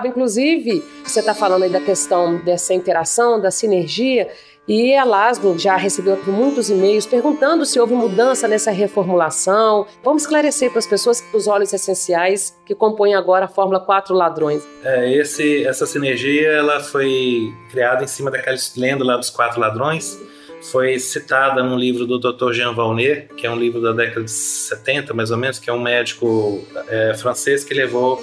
Inclusive, 0.06 0.82
você 1.04 1.20
está 1.20 1.34
falando 1.34 1.64
aí 1.64 1.70
da 1.70 1.80
questão 1.80 2.38
dessa 2.38 2.74
interação, 2.74 3.40
da 3.40 3.50
sinergia, 3.50 4.28
e 4.66 4.96
a 4.96 5.04
Laslo 5.04 5.58
já 5.58 5.76
recebeu 5.76 6.18
muitos 6.26 6.70
e-mails 6.70 7.04
perguntando 7.04 7.66
se 7.66 7.78
houve 7.78 7.92
mudança 7.92 8.48
nessa 8.48 8.70
reformulação. 8.70 9.86
Vamos 10.02 10.22
esclarecer 10.22 10.70
para 10.70 10.78
as 10.78 10.86
pessoas 10.86 11.22
os 11.34 11.46
óleos 11.46 11.72
essenciais 11.74 12.58
que 12.64 12.74
compõem 12.74 13.14
agora 13.14 13.44
a 13.44 13.48
Fórmula 13.48 13.78
4 13.78 14.14
Ladrões. 14.14 14.66
É, 14.82 15.12
esse, 15.12 15.66
essa 15.66 15.84
sinergia 15.84 16.48
ela 16.48 16.80
foi 16.80 17.52
criada 17.70 18.04
em 18.04 18.06
cima 18.06 18.30
daquela 18.30 18.56
lenda 18.76 19.04
lá 19.04 19.18
dos 19.18 19.28
quatro 19.28 19.60
ladrões. 19.60 20.18
Foi 20.72 20.98
citada 20.98 21.62
num 21.62 21.76
livro 21.76 22.06
do 22.06 22.18
Dr. 22.18 22.52
Jean 22.52 22.72
Valnet, 22.72 23.28
que 23.36 23.46
é 23.46 23.50
um 23.50 23.56
livro 23.56 23.82
da 23.82 23.92
década 23.92 24.24
de 24.24 24.30
70, 24.30 25.12
mais 25.12 25.30
ou 25.30 25.36
menos, 25.36 25.58
que 25.58 25.68
é 25.68 25.72
um 25.74 25.80
médico 25.80 26.64
é, 26.88 27.12
francês 27.12 27.64
que 27.64 27.74
levou 27.74 28.18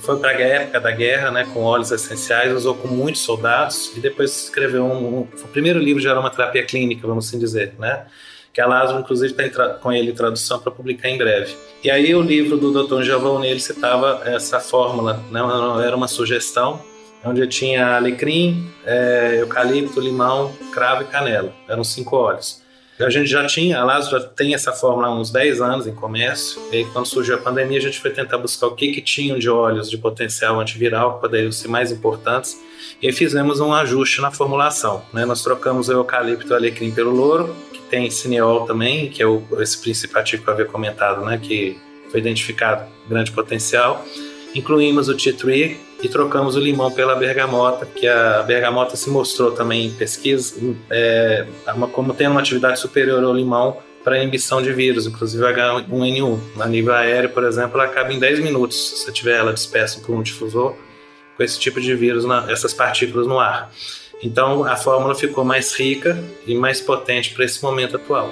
foi 0.00 0.18
para 0.18 0.30
a 0.30 0.40
época 0.40 0.80
da 0.80 0.90
guerra, 0.90 1.30
né, 1.30 1.46
com 1.52 1.62
óleos 1.62 1.90
essenciais, 1.90 2.52
usou 2.52 2.74
com 2.74 2.88
muitos 2.88 3.22
soldados 3.22 3.92
e 3.96 4.00
depois 4.00 4.44
escreveu 4.44 4.84
um, 4.84 5.20
um 5.20 5.20
o 5.20 5.48
primeiro 5.48 5.78
livro 5.78 6.00
de 6.00 6.08
aromaterapia 6.08 6.64
clínica, 6.64 7.06
vamos 7.06 7.28
assim 7.28 7.38
dizer, 7.38 7.74
né? 7.78 8.06
Que 8.52 8.60
a 8.60 8.66
Lázaro, 8.66 8.98
inclusive, 8.98 9.32
está 9.32 9.74
com 9.74 9.92
ele 9.92 10.12
tradução 10.12 10.58
para 10.58 10.72
publicar 10.72 11.08
em 11.08 11.16
breve. 11.16 11.54
E 11.84 11.90
aí 11.90 12.12
o 12.14 12.20
livro 12.20 12.56
do 12.56 12.84
Dr. 12.84 13.02
Giovanni, 13.02 13.46
ele 13.46 13.60
citava 13.60 14.22
essa 14.24 14.58
fórmula, 14.58 15.22
né? 15.30 15.40
Era 15.86 15.96
uma 15.96 16.08
sugestão 16.08 16.82
onde 17.24 17.46
tinha 17.46 17.96
alecrim, 17.96 18.68
é, 18.84 19.36
eucalipto, 19.40 20.00
limão, 20.00 20.52
cravo 20.72 21.02
e 21.02 21.06
canela. 21.06 21.52
Eram 21.68 21.84
cinco 21.84 22.16
óleos. 22.16 22.62
A 23.00 23.08
gente 23.08 23.28
já 23.28 23.46
tinha, 23.46 23.80
a 23.80 23.84
Lazo 23.84 24.10
já 24.10 24.20
tem 24.20 24.54
essa 24.54 24.72
fórmula 24.72 25.08
há 25.08 25.14
uns 25.14 25.30
10 25.30 25.60
anos 25.62 25.86
em 25.86 25.94
comércio, 25.94 26.60
e 26.70 26.76
aí 26.76 26.84
quando 26.84 27.06
surgiu 27.06 27.34
a 27.34 27.38
pandemia 27.38 27.78
a 27.78 27.80
gente 27.80 27.98
foi 27.98 28.10
tentar 28.10 28.36
buscar 28.36 28.66
o 28.66 28.74
que, 28.74 28.92
que 28.92 29.00
tinham 29.00 29.38
de 29.38 29.48
óleos 29.48 29.88
de 29.88 29.96
potencial 29.96 30.60
antiviral 30.60 31.14
que 31.14 31.20
poderiam 31.22 31.50
ser 31.50 31.68
mais 31.68 31.90
importantes, 31.90 32.60
e 33.00 33.10
fizemos 33.12 33.60
um 33.60 33.72
ajuste 33.72 34.20
na 34.20 34.30
formulação. 34.30 35.02
Né? 35.12 35.24
Nós 35.24 35.42
trocamos 35.42 35.88
o 35.88 35.92
eucalipto 35.92 36.48
e 36.48 36.52
o 36.52 36.54
alecrim 36.54 36.90
pelo 36.90 37.10
louro, 37.10 37.56
que 37.72 37.80
tem 37.82 38.10
cineol 38.10 38.66
também, 38.66 39.08
que 39.08 39.22
é 39.22 39.26
o, 39.26 39.42
esse 39.58 39.78
princípio 39.80 40.18
ativo 40.18 40.42
que 40.42 40.50
eu 40.50 40.54
havia 40.54 40.66
comentado, 40.66 41.24
né? 41.24 41.38
que 41.38 41.78
foi 42.10 42.20
identificado 42.20 42.86
grande 43.08 43.32
potencial. 43.32 44.04
Incluímos 44.54 45.08
o 45.08 45.16
tea 45.16 45.32
tree, 45.32 45.78
e 46.02 46.08
trocamos 46.08 46.56
o 46.56 46.60
limão 46.60 46.90
pela 46.90 47.14
bergamota, 47.14 47.86
que 47.86 48.06
a 48.06 48.42
bergamota 48.42 48.96
se 48.96 49.10
mostrou 49.10 49.52
também 49.52 49.86
em 49.86 49.90
pesquisa 49.90 50.54
é, 50.90 51.46
uma, 51.74 51.88
como 51.88 52.14
tendo 52.14 52.32
uma 52.32 52.40
atividade 52.40 52.80
superior 52.80 53.22
ao 53.22 53.34
limão 53.34 53.76
para 54.02 54.18
inibição 54.18 54.62
de 54.62 54.72
vírus, 54.72 55.06
inclusive 55.06 55.42
H1N1. 55.44 56.38
A 56.58 56.66
nível 56.66 56.94
aéreo, 56.94 57.30
por 57.30 57.44
exemplo, 57.44 57.78
ela 57.78 57.90
acaba 57.90 58.12
em 58.12 58.18
10 58.18 58.40
minutos, 58.40 59.02
se 59.04 59.12
tiver 59.12 59.38
ela 59.38 59.52
dispersa 59.52 60.00
por 60.00 60.14
um 60.14 60.22
difusor, 60.22 60.74
com 61.36 61.42
esse 61.42 61.58
tipo 61.58 61.80
de 61.80 61.94
vírus, 61.94 62.24
na, 62.24 62.50
essas 62.50 62.72
partículas 62.72 63.26
no 63.26 63.38
ar. 63.38 63.70
Então 64.22 64.64
a 64.64 64.76
fórmula 64.76 65.14
ficou 65.14 65.44
mais 65.44 65.72
rica 65.74 66.22
e 66.46 66.54
mais 66.54 66.80
potente 66.80 67.32
para 67.34 67.44
esse 67.44 67.62
momento 67.62 67.96
atual. 67.96 68.30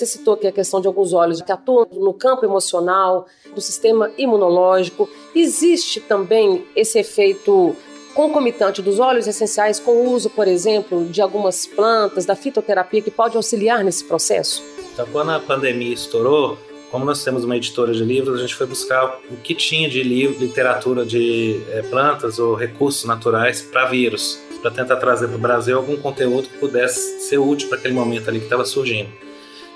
Você 0.00 0.06
citou 0.06 0.32
aqui 0.32 0.46
a 0.46 0.52
questão 0.52 0.80
de 0.80 0.86
alguns 0.86 1.12
óleos 1.12 1.42
que 1.42 1.52
atuam 1.52 1.86
no 1.92 2.14
campo 2.14 2.42
emocional, 2.42 3.26
do 3.54 3.60
sistema 3.60 4.10
imunológico. 4.16 5.06
Existe 5.34 6.00
também 6.00 6.64
esse 6.74 6.98
efeito 6.98 7.76
concomitante 8.14 8.80
dos 8.80 8.98
óleos 8.98 9.26
essenciais 9.26 9.78
com 9.78 9.90
o 9.90 10.10
uso, 10.10 10.30
por 10.30 10.48
exemplo, 10.48 11.04
de 11.04 11.20
algumas 11.20 11.66
plantas, 11.66 12.24
da 12.24 12.34
fitoterapia, 12.34 13.02
que 13.02 13.10
pode 13.10 13.36
auxiliar 13.36 13.84
nesse 13.84 14.02
processo? 14.04 14.64
Então, 14.90 15.06
quando 15.12 15.32
a 15.32 15.38
pandemia 15.38 15.92
estourou, 15.92 16.56
como 16.90 17.04
nós 17.04 17.22
temos 17.22 17.44
uma 17.44 17.58
editora 17.58 17.92
de 17.92 18.02
livros, 18.02 18.38
a 18.38 18.40
gente 18.40 18.54
foi 18.54 18.66
buscar 18.66 19.20
o 19.30 19.36
que 19.36 19.54
tinha 19.54 19.86
de 19.86 20.02
livro, 20.02 20.40
literatura 20.40 21.04
de 21.04 21.60
é, 21.72 21.82
plantas 21.82 22.38
ou 22.38 22.54
recursos 22.54 23.04
naturais 23.04 23.60
para 23.60 23.84
vírus, 23.84 24.40
para 24.62 24.70
tentar 24.70 24.96
trazer 24.96 25.28
para 25.28 25.36
o 25.36 25.40
Brasil 25.40 25.76
algum 25.76 25.98
conteúdo 25.98 26.48
que 26.48 26.56
pudesse 26.56 27.20
ser 27.20 27.36
útil 27.36 27.68
para 27.68 27.76
aquele 27.76 27.92
momento 27.92 28.30
ali 28.30 28.38
que 28.38 28.46
estava 28.46 28.64
surgindo. 28.64 29.28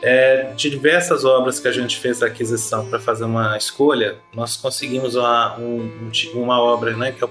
É, 0.07 0.53
de 0.55 0.69
diversas 0.69 1.25
obras 1.25 1.59
que 1.59 1.67
a 1.67 1.73
gente 1.73 1.97
fez 1.97 2.23
a 2.23 2.27
aquisição 2.27 2.87
para 2.91 3.01
fazer 3.01 3.25
uma 3.25 3.57
escolha, 3.57 4.19
nós 4.35 4.55
conseguimos 4.55 5.15
uma, 5.15 5.59
um, 5.59 6.11
uma 6.35 6.61
obra 6.61 6.95
né, 6.95 7.11
que 7.11 7.25
é 7.25 7.27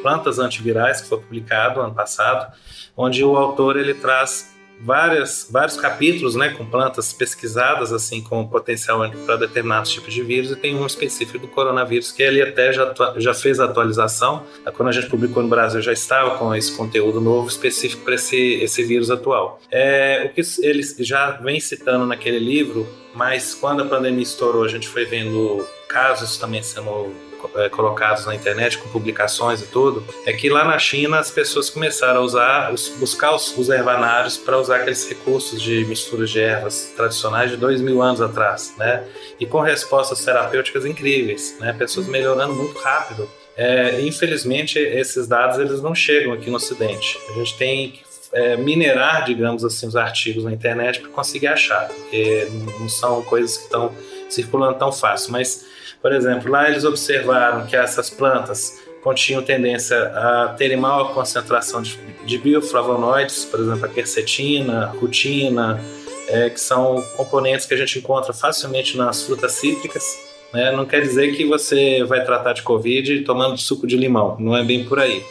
Plantas 0.00 0.38
Antivirais, 0.38 1.00
que 1.00 1.08
foi 1.08 1.18
publicado 1.18 1.80
ano 1.80 1.92
passado, 1.92 2.52
onde 2.96 3.24
o 3.24 3.36
autor 3.36 3.76
ele 3.76 3.94
traz 3.94 4.53
várias, 4.80 5.48
vários 5.50 5.76
capítulos 5.76 6.34
né, 6.34 6.50
com 6.50 6.64
plantas 6.64 7.12
pesquisadas 7.12 7.92
assim 7.92 8.20
com 8.22 8.46
potencial 8.46 9.00
para 9.26 9.36
determinados 9.36 9.90
tipos 9.90 10.12
de 10.12 10.22
vírus 10.22 10.50
e 10.50 10.56
tem 10.56 10.74
um 10.74 10.86
específico 10.86 11.38
do 11.38 11.48
coronavírus 11.48 12.12
que 12.12 12.22
ele 12.22 12.42
até 12.42 12.72
já, 12.72 12.94
já 13.16 13.34
fez 13.34 13.60
a 13.60 13.64
atualização. 13.64 14.44
Quando 14.76 14.88
a 14.88 14.92
gente 14.92 15.08
publicou 15.08 15.42
no 15.42 15.48
Brasil 15.48 15.80
já 15.80 15.92
estava 15.92 16.36
com 16.38 16.54
esse 16.54 16.72
conteúdo 16.76 17.20
novo 17.20 17.48
específico 17.48 18.04
para 18.04 18.14
esse, 18.14 18.36
esse 18.36 18.82
vírus 18.82 19.10
atual. 19.10 19.60
É, 19.70 20.24
o 20.26 20.34
que 20.34 20.42
ele 20.62 20.82
já 21.00 21.32
vem 21.32 21.60
citando 21.60 22.06
naquele 22.06 22.38
livro, 22.38 22.86
mas 23.14 23.54
quando 23.54 23.82
a 23.82 23.86
pandemia 23.86 24.22
estourou 24.22 24.64
a 24.64 24.68
gente 24.68 24.88
foi 24.88 25.04
vendo 25.04 25.66
casos 25.88 26.36
também 26.36 26.62
sendo 26.62 27.12
é, 27.56 27.68
colocados 27.68 28.26
na 28.26 28.34
internet 28.34 28.78
com 28.78 28.88
publicações 28.88 29.60
e 29.62 29.66
tudo, 29.66 30.04
é 30.26 30.32
que 30.32 30.48
lá 30.48 30.64
na 30.64 30.78
China 30.78 31.18
as 31.18 31.30
pessoas 31.30 31.70
começaram 31.70 32.20
a 32.20 32.24
usar, 32.24 32.72
os, 32.72 32.88
buscar 32.90 33.34
os, 33.34 33.56
os 33.56 33.68
ervanários 33.68 34.36
para 34.36 34.58
usar 34.58 34.76
aqueles 34.76 35.08
recursos 35.08 35.60
de 35.60 35.84
mistura 35.84 36.26
de 36.26 36.40
ervas 36.40 36.92
tradicionais 36.96 37.50
de 37.50 37.56
dois 37.56 37.80
mil 37.80 38.02
anos 38.02 38.20
atrás, 38.20 38.74
né? 38.76 39.04
E 39.38 39.46
com 39.46 39.60
respostas 39.60 40.24
terapêuticas 40.24 40.84
incríveis, 40.84 41.56
né? 41.60 41.72
Pessoas 41.72 42.06
melhorando 42.06 42.54
muito 42.54 42.78
rápido. 42.78 43.28
É, 43.56 44.00
infelizmente 44.00 44.78
esses 44.78 45.28
dados 45.28 45.58
eles 45.58 45.80
não 45.80 45.94
chegam 45.94 46.32
aqui 46.32 46.50
no 46.50 46.56
Ocidente. 46.56 47.18
A 47.30 47.32
gente 47.34 47.56
tem 47.56 47.90
que 47.92 48.02
é, 48.34 48.56
minerar, 48.56 49.24
digamos 49.24 49.64
assim, 49.64 49.86
os 49.86 49.94
artigos 49.94 50.44
na 50.44 50.52
internet 50.52 51.00
para 51.00 51.10
conseguir 51.10 51.46
achar, 51.46 51.86
porque 51.86 52.48
não 52.80 52.88
são 52.88 53.22
coisas 53.22 53.56
que 53.56 53.64
estão 53.64 53.94
circulando 54.28 54.76
tão 54.76 54.90
fácil. 54.90 55.30
Mas 55.30 55.64
por 56.04 56.12
exemplo, 56.12 56.52
lá 56.52 56.68
eles 56.68 56.84
observaram 56.84 57.64
que 57.64 57.74
essas 57.74 58.10
plantas 58.10 58.78
continham 59.02 59.42
tendência 59.42 59.96
a 60.14 60.48
terem 60.48 60.76
maior 60.76 61.14
concentração 61.14 61.80
de, 61.80 61.98
de 62.26 62.36
bioflavonoides, 62.36 63.46
por 63.46 63.58
exemplo, 63.58 63.86
a 63.86 63.88
quercetina, 63.88 64.84
rutina, 65.00 65.80
é, 66.28 66.50
que 66.50 66.60
são 66.60 67.02
componentes 67.16 67.64
que 67.64 67.72
a 67.72 67.76
gente 67.78 68.00
encontra 68.00 68.34
facilmente 68.34 68.98
nas 68.98 69.22
frutas 69.22 69.52
cítricas. 69.52 70.04
Né? 70.52 70.72
Não 70.72 70.84
quer 70.84 71.00
dizer 71.00 71.34
que 71.34 71.46
você 71.46 72.04
vai 72.04 72.22
tratar 72.22 72.52
de 72.52 72.60
Covid 72.60 73.22
tomando 73.22 73.56
suco 73.56 73.86
de 73.86 73.96
limão, 73.96 74.36
não 74.38 74.54
é 74.54 74.62
bem 74.62 74.84
por 74.84 75.00
aí. 75.00 75.24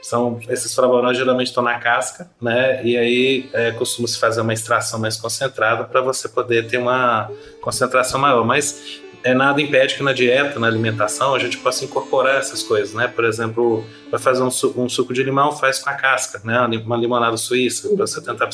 São, 0.00 0.38
esses 0.48 0.72
flavonoides 0.72 1.18
geralmente 1.18 1.48
estão 1.48 1.62
na 1.62 1.78
casca, 1.80 2.30
né? 2.40 2.80
E 2.82 2.96
aí 2.96 3.50
é, 3.52 3.70
costuma-se 3.72 4.18
fazer 4.18 4.40
uma 4.40 4.54
extração 4.54 4.98
mais 4.98 5.16
concentrada 5.16 5.84
para 5.84 6.00
você 6.00 6.26
poder 6.26 6.68
ter 6.68 6.78
uma 6.78 7.30
concentração 7.60 8.18
maior. 8.18 8.42
Mas 8.42 9.02
é, 9.22 9.34
nada 9.34 9.60
impede 9.60 9.94
que 9.94 10.02
na 10.02 10.12
dieta, 10.12 10.58
na 10.58 10.66
alimentação, 10.66 11.34
a 11.34 11.38
gente 11.38 11.58
possa 11.58 11.84
incorporar 11.84 12.36
essas 12.36 12.62
coisas, 12.62 12.94
né? 12.94 13.06
Por 13.06 13.24
exemplo, 13.24 13.84
vai 14.10 14.18
fazer 14.18 14.42
um, 14.42 14.50
su 14.50 14.72
um 14.76 14.88
suco 14.88 15.12
de 15.12 15.22
limão, 15.22 15.52
faz 15.52 15.78
com 15.78 15.90
a 15.90 15.94
casca, 15.94 16.40
né? 16.44 16.58
Uma 16.84 16.96
limonada 16.96 17.36
suíça, 17.36 17.88
para 17.88 18.06
você 18.06 18.20
tentar 18.20 18.48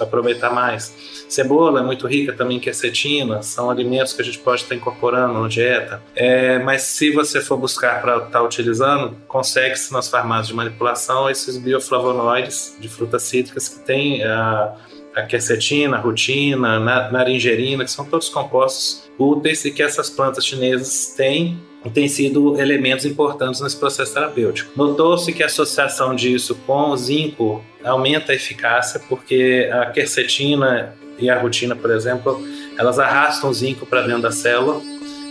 aproveitar 0.00 0.50
mais. 0.50 0.92
Cebola 1.28 1.80
é 1.80 1.82
muito 1.82 2.06
rica 2.06 2.32
também 2.32 2.56
em 2.56 2.60
quercetina, 2.60 3.42
são 3.42 3.70
alimentos 3.70 4.12
que 4.12 4.22
a 4.22 4.24
gente 4.24 4.38
pode 4.38 4.62
estar 4.62 4.74
incorporando 4.74 5.40
na 5.40 5.48
dieta. 5.48 6.02
É, 6.14 6.58
mas 6.58 6.82
se 6.82 7.10
você 7.12 7.40
for 7.40 7.56
buscar 7.56 8.00
para 8.02 8.16
estar 8.16 8.30
tá 8.30 8.42
utilizando, 8.42 9.16
consegue-se 9.28 9.92
nas 9.92 10.08
farmácias 10.08 10.48
de 10.48 10.54
manipulação 10.54 11.30
esses 11.30 11.56
bioflavonoides 11.56 12.76
de 12.78 12.88
frutas 12.88 13.22
cítricas 13.22 13.68
que 13.68 13.78
têm 13.80 14.24
a, 14.24 14.74
a 15.14 15.22
quercetina, 15.22 15.96
a 15.96 16.00
rutina, 16.00 16.76
a 16.76 17.10
naringerina, 17.10 17.84
que 17.84 17.90
são 17.90 18.04
todos 18.04 18.28
compostos 18.28 19.10
úteis 19.18 19.64
e 19.64 19.70
que 19.70 19.82
essas 19.82 20.08
plantas 20.08 20.44
chinesas 20.46 21.14
têm 21.16 21.60
têm 21.92 22.06
sido 22.06 22.60
elementos 22.60 23.04
importantes 23.04 23.60
nesse 23.60 23.76
processo 23.76 24.14
terapêutico. 24.14 24.70
Notou-se 24.76 25.32
que 25.32 25.42
a 25.42 25.46
associação 25.46 26.14
disso 26.14 26.54
com 26.66 26.90
o 26.90 26.96
zinco 26.96 27.64
aumenta 27.82 28.30
a 28.30 28.34
eficácia, 28.36 29.00
porque 29.08 29.68
a 29.72 29.86
quercetina 29.86 30.94
e 31.18 31.28
a 31.28 31.38
rutina, 31.38 31.74
por 31.74 31.90
exemplo, 31.90 32.40
elas 32.78 32.98
arrastam 32.98 33.50
o 33.50 33.54
zinco 33.54 33.84
para 33.84 34.02
dentro 34.02 34.22
da 34.22 34.30
célula 34.30 34.80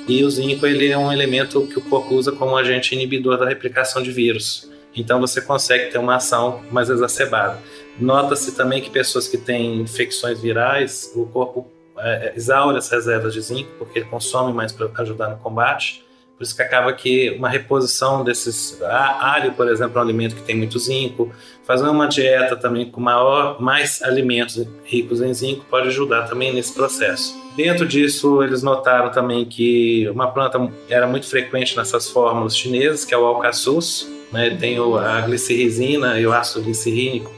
e 0.07 0.23
o 0.23 0.29
zinco 0.29 0.65
ele 0.65 0.89
é 0.89 0.97
um 0.97 1.11
elemento 1.11 1.65
que 1.67 1.77
o 1.77 1.81
corpo 1.81 2.15
usa 2.15 2.31
como 2.31 2.57
agente 2.57 2.93
inibidor 2.93 3.38
da 3.38 3.47
replicação 3.47 4.01
de 4.01 4.11
vírus. 4.11 4.69
Então 4.95 5.19
você 5.19 5.41
consegue 5.41 5.91
ter 5.91 5.97
uma 5.97 6.15
ação 6.17 6.61
mais 6.69 6.89
exacerbada. 6.89 7.59
Nota-se 8.00 8.53
também 8.53 8.81
que 8.81 8.89
pessoas 8.89 9.27
que 9.27 9.38
têm 9.38 9.81
infecções 9.81 10.39
virais, 10.39 11.12
o 11.15 11.25
corpo 11.25 11.67
é, 11.98 12.33
exaure 12.36 12.77
as 12.77 12.89
reservas 12.89 13.33
de 13.33 13.41
zinco, 13.41 13.69
porque 13.77 14.00
ele 14.00 14.05
consome 14.05 14.53
mais 14.53 14.71
para 14.71 14.89
ajudar 15.01 15.29
no 15.29 15.38
combate. 15.38 16.03
Por 16.38 16.43
isso 16.43 16.55
que 16.55 16.63
acaba 16.63 16.91
que 16.93 17.29
uma 17.38 17.48
reposição 17.48 18.24
desses 18.24 18.81
alho, 18.81 19.51
por 19.51 19.67
exemplo, 19.67 20.00
é 20.00 20.01
um 20.01 20.03
alimento 20.03 20.36
que 20.36 20.41
tem 20.41 20.55
muito 20.55 20.79
zinco, 20.79 21.31
fazer 21.63 21.88
uma 21.88 22.07
dieta 22.07 22.55
também 22.55 22.89
com 22.89 23.00
maior, 23.00 23.62
mais 23.62 24.01
alimentos 24.01 24.65
ricos 24.83 25.21
em 25.21 25.31
zinco 25.31 25.63
pode 25.69 25.89
ajudar 25.89 26.24
também 26.27 26.51
nesse 26.51 26.74
processo. 26.74 27.39
Dentro 27.55 27.86
disso, 27.86 28.41
eles 28.41 28.63
notaram 28.63 29.12
também 29.12 29.45
que 29.45 30.10
uma 30.10 30.31
planta 30.31 30.57
era 30.89 31.05
muito 31.05 31.27
frequente 31.27 31.77
nessas 31.77 32.10
fórmulas 32.10 32.57
chinesas, 32.57 33.05
que 33.05 33.13
é 33.13 33.17
o 33.17 33.25
alcaçuz, 33.25 34.10
né? 34.31 34.50
Tem 34.60 34.77
a 34.79 35.21
glicerrizina 35.21 36.19
e 36.19 36.25
o 36.25 36.33
ácido 36.33 36.63
glicerínico, 36.63 37.31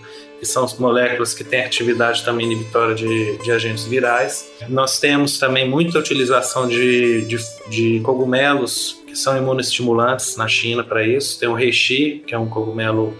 que 0.43 0.49
são 0.49 0.65
as 0.65 0.77
moléculas 0.77 1.33
que 1.33 1.41
têm 1.41 1.61
atividade 1.61 2.25
também 2.25 2.45
inibitória 2.47 2.93
de, 2.93 3.37
de 3.37 3.49
agentes 3.49 3.85
virais. 3.85 4.51
Nós 4.67 4.99
temos 4.99 5.39
também 5.39 5.69
muita 5.69 5.97
utilização 5.97 6.67
de, 6.67 7.21
de, 7.21 7.37
de 7.69 8.01
cogumelos 8.01 9.01
que 9.07 9.17
são 9.17 9.37
imunoestimulantes 9.37 10.35
na 10.35 10.45
China 10.45 10.83
para 10.83 11.07
isso. 11.07 11.39
Tem 11.39 11.47
o 11.47 11.53
reishi, 11.53 12.21
que 12.27 12.35
é 12.35 12.37
um 12.37 12.49
cogumelo 12.49 13.15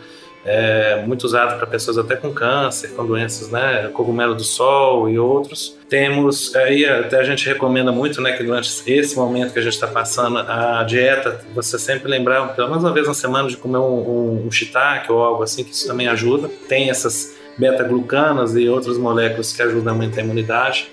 é, 0.46 1.02
muito 1.06 1.24
usado 1.24 1.58
para 1.58 1.66
pessoas 1.66 1.98
até 1.98 2.16
com 2.16 2.34
câncer, 2.34 2.90
com 2.90 3.06
doenças, 3.06 3.50
né, 3.50 3.90
cogumelo 3.94 4.36
do 4.36 4.44
sol 4.44 5.10
e 5.10 5.18
outros. 5.18 5.78
Temos, 5.88 6.54
aí 6.56 6.86
até 6.86 7.20
a 7.20 7.24
gente 7.24 7.48
recomenda 7.48 7.92
muito, 7.92 8.22
né, 8.22 8.34
que 8.34 8.44
durante 8.44 8.70
esse 8.88 9.16
momento 9.16 9.54
que 9.54 9.60
a 9.60 9.62
gente 9.62 9.74
está 9.74 9.88
passando, 9.88 10.40
a 10.40 10.84
dieta, 10.84 11.42
você 11.54 11.80
sempre 11.80 12.10
lembrar, 12.10 12.56
pelo 12.56 12.70
menos 12.70 12.84
uma 12.84 12.92
vez 12.92 13.08
na 13.08 13.14
semana, 13.14 13.48
de 13.48 13.58
comer 13.58 13.78
um, 13.78 13.82
um, 13.82 14.48
um 14.48 14.52
shiitake 14.52 15.12
ou 15.12 15.22
algo 15.24 15.44
assim, 15.44 15.64
que 15.64 15.72
isso 15.72 15.88
também 15.88 16.08
ajuda. 16.08 16.50
Tem 16.68 16.90
essas 16.90 17.36
beta-glucanas 17.58 18.56
e 18.56 18.68
outras 18.68 18.98
moléculas 18.98 19.54
que 19.54 19.62
ajudam 19.62 19.94
a 19.94 19.96
aumentar 19.96 20.22
a 20.22 20.24
imunidade. 20.24 20.90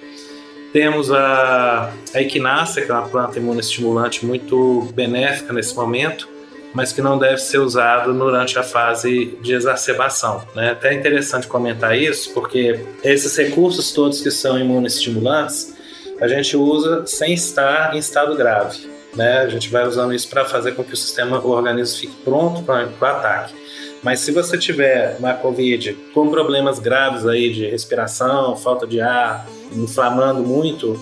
Temos 0.72 1.10
a, 1.10 1.92
a 2.14 2.22
equinácea, 2.22 2.84
que 2.84 2.90
é 2.92 2.94
uma 2.94 3.08
planta 3.08 3.38
imunoestimulante 3.38 4.24
muito 4.24 4.88
benéfica 4.94 5.52
nesse 5.52 5.74
momento 5.74 6.28
mas 6.72 6.92
que 6.92 7.02
não 7.02 7.18
deve 7.18 7.38
ser 7.38 7.58
usado 7.58 8.12
durante 8.12 8.58
a 8.58 8.62
fase 8.62 9.38
de 9.40 9.52
exacerbação. 9.52 10.42
Né? 10.54 10.70
Até 10.70 10.90
é 10.90 10.94
interessante 10.94 11.46
comentar 11.46 11.96
isso, 11.96 12.32
porque 12.32 12.80
esses 13.02 13.36
recursos 13.36 13.92
todos 13.92 14.20
que 14.20 14.30
são 14.30 14.58
imunoestimulantes, 14.58 15.74
a 16.20 16.28
gente 16.28 16.56
usa 16.56 17.06
sem 17.06 17.32
estar 17.34 17.94
em 17.94 17.98
estado 17.98 18.36
grave. 18.36 18.88
Né? 19.14 19.38
A 19.38 19.48
gente 19.48 19.68
vai 19.68 19.86
usando 19.86 20.14
isso 20.14 20.28
para 20.28 20.44
fazer 20.44 20.72
com 20.72 20.84
que 20.84 20.94
o 20.94 20.96
sistema, 20.96 21.40
o 21.40 21.50
organismo 21.50 21.98
fique 21.98 22.16
pronto 22.22 22.62
para 22.62 22.88
o 22.88 23.04
ataque. 23.04 23.54
Mas 24.02 24.20
se 24.20 24.32
você 24.32 24.56
tiver 24.56 25.16
uma 25.18 25.34
COVID 25.34 25.92
com 26.14 26.30
problemas 26.30 26.78
graves 26.78 27.26
aí 27.26 27.52
de 27.52 27.66
respiração, 27.66 28.56
falta 28.56 28.86
de 28.86 29.00
ar, 29.00 29.46
inflamando 29.72 30.42
muito, 30.42 30.98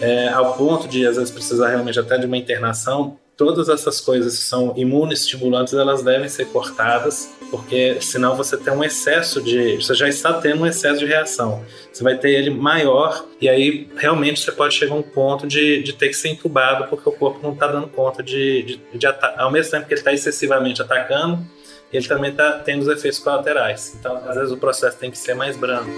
é, 0.00 0.28
ao 0.28 0.54
ponto 0.54 0.88
de 0.88 1.06
às 1.06 1.16
vezes 1.16 1.30
precisar 1.30 1.68
realmente 1.68 2.00
até 2.00 2.18
de 2.18 2.26
uma 2.26 2.36
internação, 2.36 3.18
todas 3.40 3.70
essas 3.70 4.02
coisas 4.02 4.36
que 4.36 4.44
são 4.44 4.74
imunoestimulantes, 4.76 5.72
elas 5.72 6.02
devem 6.02 6.28
ser 6.28 6.48
cortadas, 6.48 7.32
porque 7.50 7.98
senão 8.02 8.36
você 8.36 8.54
tem 8.54 8.70
um 8.70 8.84
excesso 8.84 9.40
de. 9.40 9.76
Você 9.76 9.94
já 9.94 10.06
está 10.06 10.34
tendo 10.34 10.60
um 10.60 10.66
excesso 10.66 10.98
de 10.98 11.06
reação. 11.06 11.64
Você 11.90 12.04
vai 12.04 12.18
ter 12.18 12.32
ele 12.32 12.50
maior, 12.50 13.24
e 13.40 13.48
aí 13.48 13.88
realmente 13.96 14.40
você 14.40 14.52
pode 14.52 14.74
chegar 14.74 14.92
a 14.92 14.98
um 14.98 15.02
ponto 15.02 15.46
de, 15.46 15.82
de 15.82 15.94
ter 15.94 16.08
que 16.08 16.14
ser 16.14 16.28
entubado, 16.28 16.86
porque 16.90 17.08
o 17.08 17.12
corpo 17.12 17.40
não 17.42 17.54
está 17.54 17.66
dando 17.66 17.88
conta 17.88 18.22
de. 18.22 18.62
de, 18.62 18.98
de 18.98 19.06
ao 19.38 19.50
mesmo 19.50 19.70
tempo 19.70 19.86
que 19.86 19.94
ele 19.94 20.00
está 20.02 20.12
excessivamente 20.12 20.82
atacando, 20.82 21.42
ele 21.90 22.06
também 22.06 22.32
está 22.32 22.58
tendo 22.58 22.82
os 22.82 22.88
efeitos 22.88 23.20
colaterais. 23.20 23.96
Então, 23.98 24.16
às 24.28 24.36
vezes, 24.36 24.52
o 24.52 24.58
processo 24.58 24.98
tem 24.98 25.10
que 25.10 25.16
ser 25.16 25.32
mais 25.32 25.56
brando. 25.56 25.88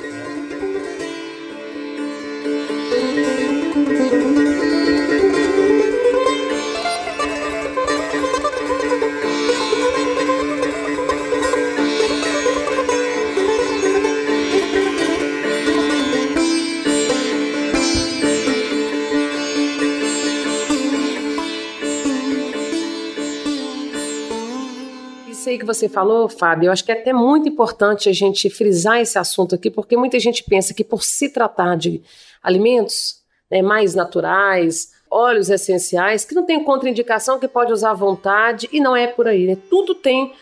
Aí 25.52 25.58
que 25.58 25.64
você 25.64 25.88
falou, 25.88 26.28
Fábio, 26.28 26.68
eu 26.68 26.72
acho 26.72 26.84
que 26.84 26.92
é 26.92 26.94
até 26.98 27.12
muito 27.12 27.48
importante 27.48 28.08
a 28.08 28.12
gente 28.12 28.50
frisar 28.50 29.00
esse 29.00 29.18
assunto 29.18 29.54
aqui, 29.54 29.70
porque 29.70 29.96
muita 29.96 30.18
gente 30.18 30.42
pensa 30.44 30.74
que 30.74 30.84
por 30.84 31.02
se 31.02 31.28
tratar 31.28 31.76
de 31.76 32.02
alimentos 32.42 33.22
né, 33.50 33.62
mais 33.62 33.94
naturais, 33.94 34.92
óleos 35.10 35.50
essenciais, 35.50 36.24
que 36.24 36.34
não 36.34 36.44
tem 36.44 36.64
contraindicação, 36.64 37.38
que 37.38 37.46
pode 37.46 37.72
usar 37.72 37.90
à 37.90 37.94
vontade, 37.94 38.68
e 38.72 38.80
não 38.80 38.96
é 38.96 39.06
por 39.06 39.28
aí. 39.28 39.46
Né? 39.46 39.56
Tudo 39.68 39.94
tem 39.94 40.32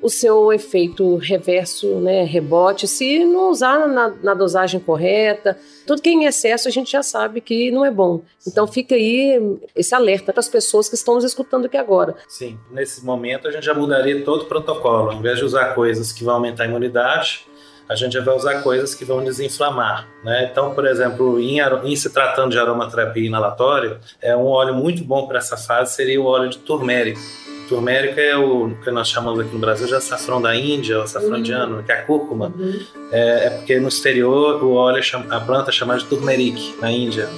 o 0.00 0.08
seu 0.08 0.52
efeito 0.52 1.16
reverso, 1.16 1.96
né, 1.96 2.22
rebote, 2.24 2.86
se 2.86 3.24
não 3.24 3.50
usar 3.50 3.88
na, 3.88 4.08
na, 4.22 4.34
dosagem 4.34 4.78
correta. 4.78 5.58
Tudo 5.86 6.00
que 6.00 6.08
é 6.08 6.12
em 6.12 6.24
excesso 6.24 6.68
a 6.68 6.70
gente 6.70 6.90
já 6.92 7.02
sabe 7.02 7.40
que 7.40 7.70
não 7.70 7.84
é 7.84 7.90
bom. 7.90 8.22
Então 8.46 8.66
fica 8.66 8.94
aí 8.94 9.58
esse 9.74 9.94
alerta 9.94 10.32
para 10.32 10.40
as 10.40 10.48
pessoas 10.48 10.88
que 10.88 10.94
estão 10.94 11.14
nos 11.14 11.24
escutando 11.24 11.66
aqui 11.66 11.76
agora. 11.76 12.14
Sim, 12.28 12.58
nesse 12.70 13.04
momento 13.04 13.48
a 13.48 13.50
gente 13.50 13.64
já 13.64 13.74
mudaria 13.74 14.24
todo 14.24 14.42
o 14.42 14.46
protocolo. 14.46 15.10
Ao 15.10 15.16
invés 15.16 15.38
de 15.38 15.44
usar 15.44 15.74
coisas 15.74 16.12
que 16.12 16.22
vão 16.22 16.34
aumentar 16.34 16.64
a 16.64 16.66
imunidade, 16.66 17.44
a 17.88 17.96
gente 17.96 18.12
já 18.12 18.20
vai 18.20 18.36
usar 18.36 18.62
coisas 18.62 18.94
que 18.94 19.04
vão 19.04 19.24
desinflamar. 19.24 20.06
Né? 20.22 20.48
Então, 20.50 20.74
por 20.74 20.86
exemplo, 20.86 21.40
em, 21.40 21.58
em, 21.58 21.96
se 21.96 22.10
tratando 22.10 22.52
de 22.52 22.58
aromaterapia 22.58 23.26
inalatória, 23.26 23.98
é 24.20 24.36
um 24.36 24.46
óleo 24.46 24.74
muito 24.74 25.02
bom 25.02 25.26
para 25.26 25.38
essa 25.38 25.56
fase 25.56 25.94
seria 25.94 26.20
o 26.20 26.26
óleo 26.26 26.50
de 26.50 26.58
turmérico 26.58 27.20
turmérico 27.68 28.18
é 28.18 28.36
o 28.36 28.74
que 28.82 28.90
nós 28.90 29.08
chamamos 29.08 29.40
aqui 29.40 29.52
no 29.52 29.58
Brasil 29.58 29.86
de 29.86 29.94
açafrão 29.94 30.40
da 30.40 30.56
Índia, 30.56 30.98
o 30.98 31.02
açafrão 31.02 31.32
uhum. 31.32 31.38
indiano, 31.38 31.82
que 31.82 31.92
é 31.92 32.00
a 32.00 32.02
cúrcuma. 32.02 32.52
Uhum. 32.56 32.80
É, 33.12 33.46
é, 33.46 33.50
porque 33.50 33.78
no 33.78 33.88
exterior 33.88 34.62
o 34.64 34.72
óleo, 34.72 34.98
é 35.00 35.34
a 35.34 35.40
planta 35.40 35.70
é 35.70 35.72
chamada 35.72 36.00
de 36.00 36.06
turmeric 36.06 36.76
na 36.80 36.90
Índia. 36.90 37.28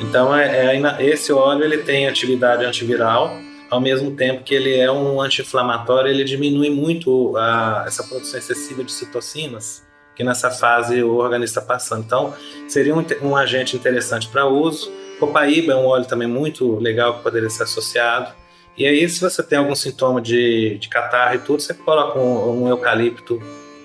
Então 0.00 0.34
é, 0.34 0.76
é, 0.76 1.04
esse 1.04 1.32
óleo 1.32 1.64
ele 1.64 1.78
tem 1.78 2.08
atividade 2.08 2.64
antiviral, 2.64 3.36
ao 3.70 3.80
mesmo 3.80 4.10
tempo 4.12 4.44
que 4.44 4.54
ele 4.54 4.76
é 4.76 4.90
um 4.90 5.20
anti-inflamatório, 5.20 6.10
ele 6.10 6.24
diminui 6.24 6.70
muito 6.70 7.36
a, 7.36 7.84
essa 7.86 8.04
produção 8.04 8.38
excessiva 8.38 8.84
de 8.84 8.92
citocinas 8.92 9.82
que 10.14 10.22
nessa 10.22 10.50
fase 10.50 11.02
o 11.02 11.16
organismo 11.16 11.58
está 11.58 11.62
passando. 11.62 12.04
Então 12.04 12.34
seria 12.68 12.94
um, 12.94 13.04
um 13.22 13.36
agente 13.36 13.76
interessante 13.76 14.28
para 14.28 14.46
uso. 14.46 14.92
Copaíba 15.18 15.72
é 15.72 15.76
um 15.76 15.86
óleo 15.86 16.04
também 16.04 16.28
muito 16.28 16.76
legal 16.76 17.16
que 17.16 17.22
poderia 17.22 17.48
ser 17.48 17.62
associado. 17.62 18.41
E 18.76 18.86
aí, 18.86 19.06
se 19.08 19.20
você 19.20 19.42
tem 19.42 19.58
algum 19.58 19.74
sintoma 19.74 20.20
de, 20.20 20.78
de 20.78 20.88
catarro 20.88 21.34
e 21.34 21.38
tudo, 21.38 21.60
você 21.60 21.74
coloca 21.74 22.18
um, 22.18 22.62
um 22.62 22.68
eucalipto 22.68 23.40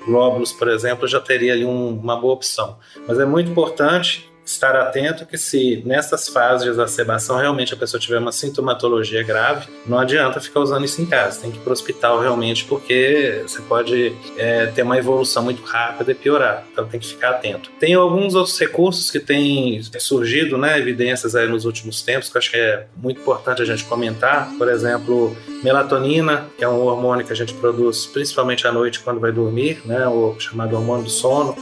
glóbulos, 0.05 0.53
por 0.53 0.69
exemplo, 0.69 1.07
já 1.07 1.19
teria 1.19 1.51
ali 1.51 1.65
um, 1.65 1.99
uma 1.99 2.15
boa 2.15 2.33
opção. 2.33 2.77
Mas 3.07 3.19
é 3.19 3.25
muito 3.25 3.51
importante 3.51 4.31
estar 4.51 4.75
atento 4.75 5.25
que 5.25 5.37
se 5.37 5.83
nessas 5.85 6.27
fases 6.27 6.63
de 6.63 6.69
exacerbação 6.69 7.37
realmente 7.37 7.73
a 7.73 7.77
pessoa 7.77 7.99
tiver 7.99 8.17
uma 8.17 8.31
sintomatologia 8.31 9.23
grave, 9.23 9.67
não 9.85 9.99
adianta 9.99 10.39
ficar 10.39 10.61
usando 10.61 10.85
isso 10.85 11.01
em 11.01 11.05
casa, 11.05 11.41
tem 11.41 11.51
que 11.51 11.57
ir 11.57 11.61
para 11.61 11.69
o 11.69 11.73
hospital 11.73 12.19
realmente, 12.19 12.65
porque 12.65 13.41
você 13.45 13.61
pode 13.61 14.15
é, 14.37 14.67
ter 14.67 14.83
uma 14.83 14.97
evolução 14.97 15.43
muito 15.43 15.63
rápida 15.63 16.11
e 16.11 16.15
piorar, 16.15 16.63
então 16.71 16.87
tem 16.87 16.99
que 16.99 17.07
ficar 17.07 17.31
atento. 17.31 17.69
Tem 17.79 17.93
alguns 17.93 18.35
outros 18.35 18.57
recursos 18.57 19.11
que 19.11 19.19
têm 19.19 19.81
surgido, 19.99 20.57
né, 20.57 20.79
evidências 20.79 21.35
aí 21.35 21.47
nos 21.47 21.65
últimos 21.65 22.01
tempos, 22.01 22.29
que 22.29 22.37
eu 22.37 22.39
acho 22.39 22.51
que 22.51 22.57
é 22.57 22.87
muito 22.95 23.19
importante 23.19 23.61
a 23.61 23.65
gente 23.65 23.83
comentar, 23.83 24.49
por 24.57 24.69
exemplo, 24.69 25.35
melatonina, 25.63 26.45
que 26.57 26.63
é 26.63 26.69
um 26.69 26.81
hormônio 26.85 27.25
que 27.25 27.33
a 27.33 27.35
gente 27.35 27.53
produz 27.55 28.05
principalmente 28.05 28.65
à 28.67 28.71
noite 28.71 28.99
quando 28.99 29.19
vai 29.19 29.31
dormir, 29.31 29.81
né, 29.85 30.07
o 30.07 30.35
chamado 30.39 30.75
hormônio 30.75 31.03
do 31.03 31.09
sono, 31.09 31.55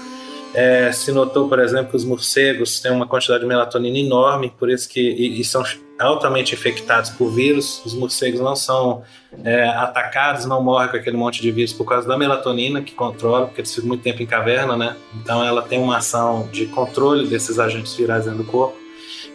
é, 0.55 0.89
se 0.93 1.11
notou, 1.11 1.49
por 1.49 1.59
exemplo, 1.59 1.89
que 1.89 1.97
os 1.97 2.05
morcegos 2.05 2.79
têm 2.79 2.91
uma 2.91 3.05
quantidade 3.05 3.41
de 3.41 3.45
melatonina 3.45 3.97
enorme, 3.97 4.53
por 4.57 4.69
isso 4.69 4.87
que 4.87 5.01
e, 5.01 5.41
e 5.41 5.43
são 5.43 5.61
altamente 5.99 6.55
infectados 6.55 7.09
por 7.09 7.29
vírus. 7.29 7.81
Os 7.85 7.93
morcegos 7.93 8.39
não 8.39 8.55
são 8.55 9.03
é, 9.43 9.67
atacados, 9.67 10.45
não 10.45 10.63
morrem 10.63 10.89
com 10.89 10.95
aquele 10.95 11.17
monte 11.17 11.41
de 11.41 11.51
vírus 11.51 11.73
por 11.73 11.83
causa 11.85 12.07
da 12.07 12.17
melatonina 12.17 12.81
que 12.81 12.93
controla, 12.93 13.47
porque 13.47 13.61
eles 13.61 13.75
ficam 13.75 13.89
muito 13.89 14.01
tempo 14.01 14.23
em 14.23 14.25
caverna, 14.25 14.77
né? 14.77 14.95
Então 15.21 15.43
ela 15.43 15.61
tem 15.61 15.77
uma 15.77 15.97
ação 15.97 16.47
de 16.51 16.67
controle 16.67 17.27
desses 17.27 17.59
agentes 17.59 17.93
virais 17.93 18.23
dentro 18.23 18.43
do 18.43 18.45
corpo. 18.45 18.85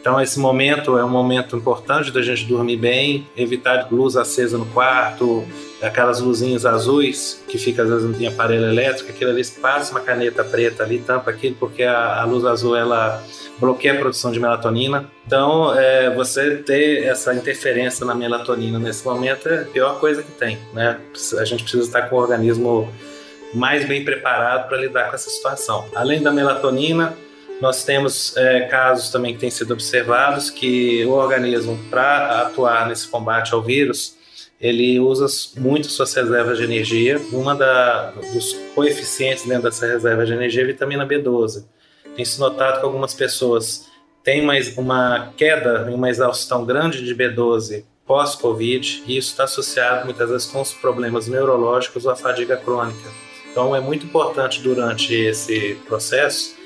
Então, 0.01 0.19
esse 0.19 0.41
momento 0.41 0.97
é 0.97 1.05
um 1.05 1.11
momento 1.11 1.59
importante 1.59 2.11
da 2.11 2.23
gente 2.23 2.47
dormir 2.47 2.79
bem, 2.79 3.27
evitar 3.37 3.87
luz 3.93 4.17
acesa 4.17 4.57
no 4.57 4.65
quarto, 4.65 5.45
aquelas 5.83 6.21
luzinhas 6.21 6.67
azuis 6.67 7.43
que 7.49 7.59
fica 7.59 7.83
às 7.83 7.89
vezes 7.89 8.21
em 8.21 8.27
aparelho 8.27 8.67
elétrico, 8.67 9.11
aquilo 9.11 9.31
ali 9.31 9.45
passa 9.61 9.93
uma 9.93 10.01
caneta 10.01 10.45
preta 10.45 10.83
ali, 10.83 10.99
tampa 10.99 11.31
aquilo, 11.31 11.57
porque 11.59 11.83
a, 11.83 12.21
a 12.21 12.25
luz 12.25 12.45
azul 12.45 12.77
ela 12.77 13.23
bloqueia 13.59 13.95
a 13.95 13.99
produção 13.99 14.31
de 14.31 14.41
melatonina. 14.41 15.07
Então, 15.27 15.79
é, 15.79 16.15
você 16.15 16.57
ter 16.57 17.05
essa 17.05 17.35
interferência 17.35 18.05
na 18.05 18.15
melatonina 18.15 18.79
nesse 18.79 19.05
momento 19.05 19.49
é 19.49 19.63
a 19.63 19.65
pior 19.65 20.01
coisa 20.01 20.23
que 20.23 20.33
tem, 20.33 20.59
né? 20.73 20.99
A 21.39 21.45
gente 21.45 21.63
precisa 21.63 21.85
estar 21.85 22.03
com 22.03 22.17
o 22.17 22.19
organismo 22.19 22.93
mais 23.55 23.87
bem 23.87 24.05
preparado 24.05 24.69
para 24.69 24.79
lidar 24.79 25.09
com 25.09 25.15
essa 25.15 25.31
situação. 25.31 25.87
Além 25.95 26.23
da 26.23 26.31
melatonina, 26.31 27.17
nós 27.61 27.85
temos 27.85 28.37
é, 28.37 28.61
casos 28.63 29.11
também 29.11 29.35
que 29.35 29.41
têm 29.41 29.51
sido 29.51 29.73
observados 29.73 30.51
que 30.51 31.05
o 31.05 31.11
organismo, 31.11 31.79
para 31.91 32.43
atuar 32.43 32.89
nesse 32.89 33.07
combate 33.07 33.53
ao 33.53 33.63
vírus, 33.63 34.17
ele 34.61 35.01
usa 35.01 35.27
muito 35.59 35.89
suas 35.89 36.13
reservas 36.13 36.59
de 36.59 36.65
energia. 36.65 37.21
Uma 37.33 37.55
da, 37.55 38.11
dos 38.33 38.53
coeficientes 38.75 39.47
dentro 39.47 39.65
dessa 39.65 39.87
reserva 39.87 40.27
de 40.27 40.33
energia 40.33 40.63
é 40.63 40.65
a 40.65 40.67
vitamina 40.67 41.07
B12 41.07 41.65
tem 42.15 42.25
se 42.25 42.39
notado 42.39 42.81
que 42.81 42.85
algumas 42.85 43.15
pessoas 43.15 43.89
têm 44.23 44.45
mais 44.45 44.77
uma 44.77 45.33
queda, 45.37 45.91
uma 45.91 46.11
exaustão 46.11 46.65
grande 46.65 47.05
de 47.05 47.15
B12 47.15 47.85
pós-Covid, 48.07 49.05
e 49.07 49.17
isso 49.17 49.31
está 49.31 49.45
associado 49.45 50.05
muitas 50.05 50.29
vezes 50.29 50.47
com 50.47 50.61
os 50.61 50.73
problemas 50.73 51.29
neurológicos 51.29 52.05
ou 52.05 52.13
a 52.13 52.17
fadiga 52.17 52.57
crônica. 52.57 53.09
Então 53.51 53.75
é 53.75 53.81
muito 53.81 54.05
importante 54.05 54.61
durante 54.61 55.15
esse 55.15 55.77
processo 55.87 56.57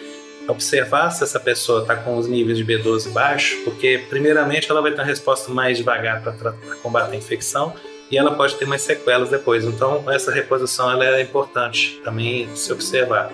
observar 0.49 1.11
se 1.11 1.25
essa 1.25 1.41
pessoa 1.41 1.83
está 1.83 1.97
com 1.97 2.17
os 2.17 2.29
níveis 2.29 2.59
de 2.59 2.65
B12 2.65 3.11
baixos, 3.11 3.59
porque 3.65 4.03
primeiramente 4.09 4.71
ela 4.71 4.81
vai 4.81 4.93
ter 4.93 4.99
uma 4.99 5.07
resposta 5.07 5.51
mais 5.53 5.79
devagar 5.79 6.23
para 6.23 6.53
combater 6.83 7.15
a 7.15 7.17
infecção 7.17 7.73
e 8.11 8.19
ela 8.19 8.35
pode 8.35 8.55
ter 8.57 8.67
mais 8.67 8.83
sequelas 8.83 9.31
depois. 9.31 9.65
Então 9.65 10.11
essa 10.11 10.31
reposição 10.31 10.91
ela 10.91 11.05
é 11.05 11.23
importante 11.23 12.01
também 12.05 12.49
se 12.55 12.73
observar. 12.73 13.31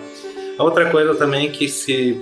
Outra 0.57 0.89
coisa 0.89 1.15
também 1.15 1.51
que 1.51 1.67
se 1.67 2.19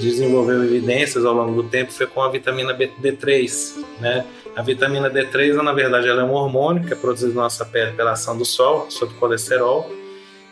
desenvolveu 0.00 0.64
evidências 0.64 1.24
ao 1.24 1.34
longo 1.34 1.62
do 1.62 1.68
tempo 1.68 1.92
foi 1.92 2.06
com 2.06 2.22
a 2.22 2.30
vitamina 2.30 2.74
D3, 2.74 3.84
né? 4.00 4.24
A 4.54 4.62
vitamina 4.62 5.10
D3, 5.10 5.54
na 5.62 5.72
verdade, 5.72 6.08
ela 6.08 6.22
é 6.22 6.24
um 6.24 6.32
hormônio 6.32 6.84
que 6.84 6.92
é 6.92 6.96
produzido 6.96 7.34
na 7.34 7.42
nossa 7.42 7.64
pele 7.64 7.92
pela 7.92 8.12
ação 8.12 8.36
do 8.36 8.44
sol 8.44 8.90
sobre 8.90 9.14
o 9.14 9.18
colesterol. 9.18 9.90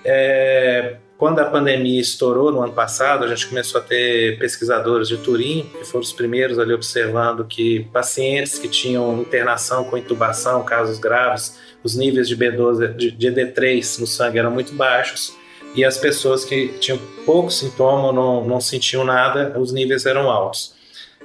É, 0.03 0.97
quando 1.21 1.39
a 1.39 1.45
pandemia 1.45 2.01
estourou 2.01 2.51
no 2.51 2.63
ano 2.63 2.73
passado, 2.73 3.27
a 3.27 3.29
gente 3.29 3.47
começou 3.47 3.79
a 3.79 3.85
ter 3.85 4.39
pesquisadores 4.39 5.07
de 5.07 5.19
Turim, 5.19 5.69
que 5.79 5.85
foram 5.85 6.01
os 6.01 6.15
primeiros 6.15 6.59
ali 6.59 6.73
observando 6.73 7.45
que 7.45 7.81
pacientes 7.93 8.59
que 8.59 8.67
tinham 8.67 9.21
internação 9.21 9.85
com 9.85 9.99
intubação, 9.99 10.65
casos 10.65 10.99
graves, 10.99 11.59
os 11.85 11.95
níveis 11.95 12.27
de 12.27 12.35
B12, 12.35 12.97
de, 12.97 13.11
de 13.11 13.31
D3 13.31 14.01
no 14.01 14.07
sangue 14.07 14.39
eram 14.39 14.51
muito 14.51 14.73
baixos 14.73 15.37
e 15.75 15.85
as 15.85 15.99
pessoas 15.99 16.43
que 16.43 16.69
tinham 16.81 16.99
pouco 17.27 17.51
sintoma, 17.51 18.11
não, 18.15 18.43
não 18.43 18.59
sentiam 18.59 19.05
nada, 19.05 19.53
os 19.61 19.75
níveis 19.75 20.07
eram 20.07 20.31
altos. 20.31 20.75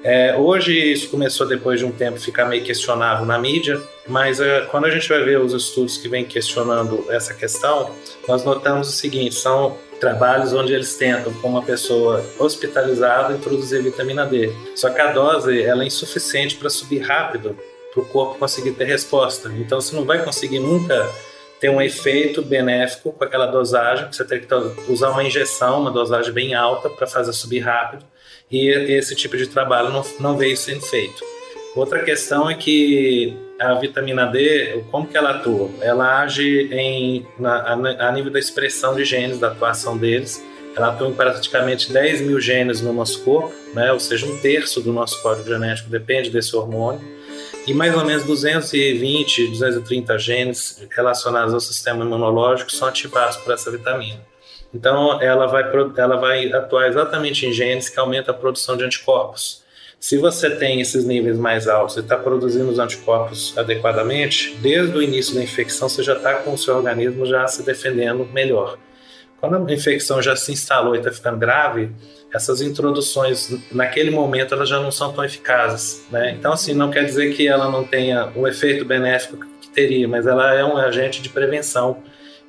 É, 0.04 0.36
hoje 0.36 0.78
isso 0.92 1.10
começou 1.10 1.48
depois 1.48 1.80
de 1.80 1.86
um 1.86 1.92
tempo 1.92 2.20
ficar 2.20 2.46
meio 2.46 2.64
questionável 2.64 3.26
na 3.26 3.40
mídia, 3.40 3.82
mas 4.08 4.40
é, 4.40 4.62
quando 4.70 4.86
a 4.86 4.92
gente 4.92 5.10
vai 5.10 5.24
ver 5.24 5.40
os 5.40 5.54
estudos 5.54 5.98
que 5.98 6.08
vêm 6.08 6.24
questionando 6.24 7.06
essa 7.10 7.34
questão, 7.34 7.90
nós 8.28 8.44
notamos 8.44 8.90
o 8.90 8.92
seguinte: 8.92 9.34
são 9.34 9.78
trabalhos 10.00 10.54
onde 10.54 10.74
eles 10.74 10.96
tentam, 10.96 11.34
com 11.34 11.48
uma 11.48 11.62
pessoa 11.62 12.26
hospitalizada, 12.40 13.34
introduzir 13.34 13.82
vitamina 13.82 14.26
D. 14.26 14.52
Só 14.76 14.90
que 14.90 15.02
a 15.02 15.12
dose 15.12 15.62
ela 15.62 15.84
é 15.84 15.88
insuficiente 15.88 16.56
para 16.56 16.70
subir 16.70 17.00
rápido 17.00 17.58
para 17.94 18.04
o 18.04 18.06
corpo 18.06 18.38
conseguir 18.38 18.72
ter 18.72 18.86
resposta. 18.86 19.50
Então 19.58 19.80
você 19.80 19.96
não 19.96 20.04
vai 20.04 20.24
conseguir 20.24 20.60
nunca 20.60 21.10
ter 21.60 21.70
um 21.70 21.82
efeito 21.82 22.42
benéfico 22.42 23.14
com 23.14 23.24
aquela 23.24 23.46
dosagem, 23.46 24.12
você 24.12 24.26
tem 24.26 24.42
que 24.42 24.48
usar 24.92 25.10
uma 25.12 25.24
injeção, 25.24 25.80
uma 25.80 25.92
dosagem 25.92 26.34
bem 26.34 26.54
alta 26.54 26.90
para 26.90 27.08
fazer 27.08 27.32
subir 27.32 27.60
rápido, 27.60 28.06
e 28.52 28.68
esse 28.70 29.16
tipo 29.16 29.38
de 29.38 29.48
trabalho 29.48 29.90
não, 29.90 30.04
não 30.20 30.38
veio 30.38 30.58
sendo 30.58 30.82
feito. 30.82 31.24
Outra 31.76 32.04
questão 32.04 32.50
é 32.50 32.56
que 32.56 33.36
a 33.60 33.74
vitamina 33.76 34.26
D, 34.26 34.84
como 34.92 35.08
que 35.08 35.18
ela 35.18 35.32
atua? 35.32 35.70
Ela 35.82 36.22
age 36.22 36.70
em, 36.72 37.26
na, 37.40 37.74
a 37.74 38.12
nível 38.12 38.32
da 38.32 38.40
expressão 38.40 38.96
de 38.96 39.06
genes, 39.06 39.40
da 39.40 39.48
atuação 39.48 39.98
deles, 39.98 40.44
ela 40.76 40.90
atua 40.90 41.08
em 41.08 41.14
praticamente 41.14 41.92
10 41.92 42.22
mil 42.22 42.40
genes 42.42 42.82
no 42.82 42.92
nosso 42.92 43.24
corpo, 43.24 43.54
né? 43.74 43.92
ou 43.94 44.00
seja, 44.00 44.26
um 44.26 44.38
terço 44.40 44.82
do 44.82 44.92
nosso 44.92 45.22
código 45.22 45.48
genético 45.48 45.90
depende 45.90 46.30
desse 46.30 46.56
hormônio 46.56 47.16
e 47.66 47.74
mais 47.74 47.96
ou 47.96 48.06
menos 48.06 48.24
220, 48.24 49.48
230 49.48 50.20
genes 50.20 50.88
relacionados 50.92 51.54
ao 51.54 51.60
sistema 51.60 52.06
imunológico 52.06 52.72
são 52.72 52.88
ativados 52.88 53.38
por 53.38 53.54
essa 53.54 53.72
vitamina. 53.72 54.20
Então, 54.74 55.22
ela 55.22 55.48
vai, 55.48 55.64
ela 55.98 56.18
vai 56.18 56.52
atuar 56.52 56.88
exatamente 56.88 57.46
em 57.46 57.54
genes 57.54 57.90
que 57.90 58.00
aumentam 58.00 58.36
a 58.36 58.38
produção 58.38 58.76
de 58.76 58.84
anticorpos. 58.84 59.64
Se 60.06 60.20
você 60.20 60.52
tem 60.52 60.80
esses 60.82 61.04
níveis 61.04 61.36
mais 61.36 61.68
altos 61.68 61.98
e 61.98 62.00
está 62.00 62.16
produzindo 62.16 62.70
os 62.70 62.78
anticorpos 62.78 63.58
adequadamente, 63.58 64.56
desde 64.62 64.96
o 64.96 65.02
início 65.02 65.34
da 65.34 65.42
infecção 65.42 65.90
você 65.90 66.04
já 66.04 66.14
está 66.14 66.36
com 66.36 66.54
o 66.54 66.58
seu 66.60 66.76
organismo 66.76 67.26
já 67.26 67.48
se 67.48 67.64
defendendo 67.64 68.24
melhor. 68.32 68.78
Quando 69.42 69.68
a 69.68 69.74
infecção 69.74 70.22
já 70.22 70.36
se 70.36 70.52
instalou 70.52 70.94
e 70.94 71.00
está 71.00 71.12
ficando 71.12 71.40
grave, 71.40 71.90
essas 72.32 72.62
introduções 72.62 73.50
naquele 73.72 74.12
momento 74.12 74.54
elas 74.54 74.70
já 74.70 74.80
não 74.80 74.92
são 74.92 75.12
tão 75.12 75.26
eficazes, 75.26 76.06
né? 76.12 76.36
Então 76.38 76.54
assim 76.54 76.76
não 76.76 76.92
quer 76.92 77.04
dizer 77.04 77.34
que 77.34 77.48
ela 77.48 77.68
não 77.72 77.84
tenha 77.84 78.32
o 78.36 78.48
efeito 78.48 78.86
benéfico 78.86 79.44
que 79.60 79.70
teria, 79.70 80.08
mas 80.08 80.28
ela 80.28 80.54
é 80.54 80.64
um 80.64 80.78
agente 80.78 81.20
de 81.20 81.30
prevenção 81.30 81.98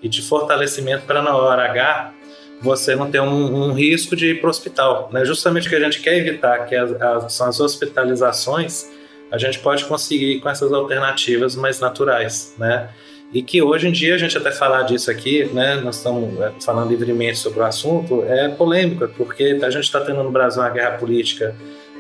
e 0.03 0.11
de 0.11 0.21
fortalecimento 0.21 1.07
para 1.07 1.23
na 1.23 1.35
hora 1.35 1.65
H 1.71 2.13
você 2.61 2.97
não 2.97 3.11
ter 3.11 3.21
um, 3.21 3.69
um, 3.69 3.73
risco 3.73 4.17
de 4.17 4.31
ir 4.31 4.41
para 4.41 4.47
o 4.47 4.51
hospital, 4.51 5.11
né? 5.13 5.25
Justamente 5.25 5.67
o 5.67 5.71
que 5.71 5.77
a 5.77 5.81
gente 5.81 6.01
quer 6.01 6.17
evitar 6.17 6.67
que 6.67 6.75
as, 6.75 6.93
as, 7.01 7.33
são 7.33 7.49
as 7.49 7.61
hospitalizações, 7.61 8.91
a 9.31 9.39
gente 9.39 9.59
pode 9.59 9.85
conseguir 9.85 10.41
com 10.41 10.49
essas 10.49 10.73
alternativas 10.73 11.55
mais 11.57 11.81
naturais, 11.81 12.55
né? 12.59 12.89
e 13.33 13.43
que 13.43 13.61
hoje 13.61 13.89
em 13.89 13.93
dia 13.93 14.15
a 14.15 14.19
gente 14.19 14.37
até 14.39 14.51
falar 14.51 14.83
disso 14.83 15.11
aqui, 15.11 15.45
né, 15.53 15.77
nós 15.77 15.97
estamos 15.97 16.41
é, 16.41 16.53
falando 16.61 16.91
livremente 16.91 17.39
sobre 17.39 17.61
o 17.61 17.65
assunto, 17.65 18.25
é 18.25 18.49
polêmico, 18.49 19.09
porque 19.17 19.59
a 19.63 19.71
gente 19.71 19.85
está 19.85 20.01
tendo 20.01 20.23
no 20.23 20.31
Brasil 20.31 20.63
uma 20.63 20.71
guerra 20.71 20.93
política 20.93 21.55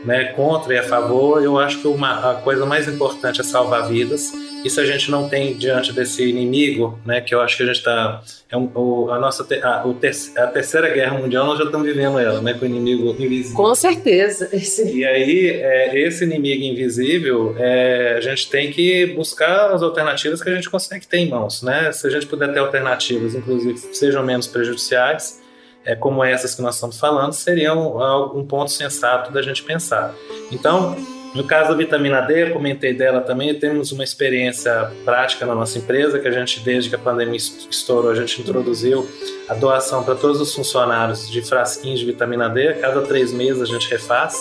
né, 0.06 0.26
contra 0.36 0.72
e 0.72 0.78
a 0.78 0.84
favor, 0.84 1.42
eu 1.42 1.58
acho 1.58 1.80
que 1.80 1.88
uma, 1.88 2.30
a 2.30 2.34
coisa 2.36 2.64
mais 2.64 2.86
importante 2.86 3.40
é 3.40 3.44
salvar 3.44 3.88
vidas. 3.88 4.32
E 4.64 4.70
se 4.70 4.80
a 4.80 4.84
gente 4.84 5.10
não 5.10 5.28
tem 5.28 5.54
diante 5.54 5.92
desse 5.92 6.24
inimigo, 6.24 6.98
né, 7.04 7.20
que 7.20 7.34
eu 7.34 7.40
acho 7.40 7.56
que 7.56 7.62
a 7.62 7.66
gente 7.66 7.76
está. 7.76 8.22
É 8.50 8.56
um, 8.56 9.10
a 9.10 9.18
nossa 9.18 9.42
a, 9.42 9.46
ter, 9.46 9.62
a 9.64 10.46
terceira 10.46 10.88
guerra 10.90 11.18
mundial, 11.18 11.44
nós 11.44 11.58
já 11.58 11.64
estamos 11.64 11.86
vivendo 11.86 12.18
ela, 12.18 12.40
né, 12.40 12.54
com 12.54 12.64
o 12.64 12.68
inimigo 12.68 13.14
invisível. 13.18 13.56
Com 13.56 13.74
certeza. 13.74 14.48
E 14.84 15.04
aí, 15.04 15.50
é, 15.50 15.98
esse 16.00 16.24
inimigo 16.24 16.62
invisível, 16.62 17.54
é, 17.58 18.14
a 18.16 18.20
gente 18.20 18.48
tem 18.48 18.70
que 18.70 19.06
buscar 19.06 19.72
as 19.72 19.82
alternativas 19.82 20.42
que 20.42 20.48
a 20.48 20.54
gente 20.54 20.70
consegue 20.70 21.06
ter 21.06 21.18
em 21.18 21.28
mãos. 21.28 21.62
Né? 21.62 21.90
Se 21.92 22.06
a 22.06 22.10
gente 22.10 22.26
puder 22.26 22.52
ter 22.52 22.60
alternativas, 22.60 23.34
inclusive, 23.34 23.76
sejam 23.78 24.24
menos 24.24 24.46
prejudiciais 24.46 25.44
é, 25.86 25.94
como 25.94 26.22
essas 26.22 26.54
que 26.54 26.60
nós 26.60 26.74
estamos 26.74 26.98
falando, 26.98 27.32
seriam 27.32 27.96
um 28.36 28.44
ponto 28.44 28.70
sensato 28.70 29.32
da 29.32 29.40
gente 29.40 29.62
pensar. 29.62 30.12
Então, 30.50 30.96
no 31.32 31.44
caso 31.44 31.70
da 31.70 31.76
vitamina 31.76 32.20
D, 32.22 32.48
eu 32.48 32.52
comentei 32.52 32.92
dela 32.92 33.20
também, 33.20 33.54
temos 33.54 33.92
uma 33.92 34.02
experiência 34.02 34.90
prática 35.04 35.46
na 35.46 35.54
nossa 35.54 35.78
empresa, 35.78 36.18
que 36.18 36.26
a 36.26 36.30
gente, 36.30 36.60
desde 36.60 36.90
que 36.90 36.96
a 36.96 36.98
pandemia 36.98 37.36
estourou, 37.36 38.10
a 38.10 38.14
gente 38.14 38.40
introduziu 38.40 39.08
a 39.48 39.54
doação 39.54 40.02
para 40.02 40.16
todos 40.16 40.40
os 40.40 40.54
funcionários 40.54 41.30
de 41.30 41.40
frasquinhos 41.42 42.00
de 42.00 42.06
vitamina 42.06 42.48
D, 42.48 42.68
a 42.68 42.74
cada 42.74 43.02
três 43.02 43.32
meses 43.32 43.62
a 43.62 43.66
gente 43.66 43.88
refaz. 43.88 44.36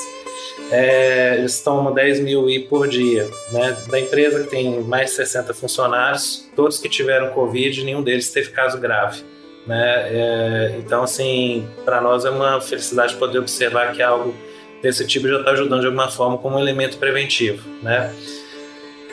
É, 0.71 1.35
eles 1.37 1.61
tomam 1.61 1.93
10 1.93 2.21
mil 2.21 2.49
I 2.49 2.59
por 2.59 2.87
dia. 2.87 3.29
Né? 3.51 3.77
Da 3.87 3.99
empresa 3.99 4.43
que 4.43 4.49
tem 4.49 4.81
mais 4.81 5.11
de 5.11 5.17
60 5.17 5.53
funcionários, 5.53 6.49
todos 6.55 6.79
que 6.79 6.89
tiveram 6.89 7.29
Covid, 7.31 7.83
nenhum 7.83 8.01
deles 8.01 8.31
teve 8.31 8.49
caso 8.49 8.79
grave. 8.79 9.23
Né? 9.65 9.83
É, 10.11 10.75
então, 10.77 11.03
assim, 11.03 11.67
para 11.83 11.99
nós 11.99 12.25
é 12.25 12.29
uma 12.29 12.61
felicidade 12.61 13.15
poder 13.15 13.39
observar 13.39 13.93
que 13.93 14.01
algo 14.01 14.33
desse 14.81 15.05
tipo 15.07 15.27
já 15.27 15.39
está 15.39 15.51
ajudando 15.51 15.79
de 15.81 15.87
alguma 15.87 16.09
forma 16.11 16.37
como 16.37 16.57
um 16.57 16.59
elemento 16.59 16.97
preventivo, 16.97 17.67
né? 17.81 18.13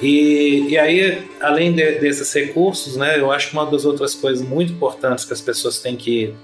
E, 0.03 0.67
e 0.69 0.79
aí, 0.79 1.27
além 1.41 1.73
de, 1.73 1.93
desses 2.01 2.33
recursos, 2.33 2.97
né, 2.97 3.19
eu 3.19 3.31
acho 3.31 3.51
que 3.51 3.53
uma 3.55 3.65
das 3.65 3.85
outras 3.85 4.15
coisas 4.15 4.45
muito 4.47 4.73
importantes 4.73 5.25
que 5.25 5.33
as 5.33 5.41
pessoas 5.41 5.79
têm 5.79 5.97
que 5.97 6.35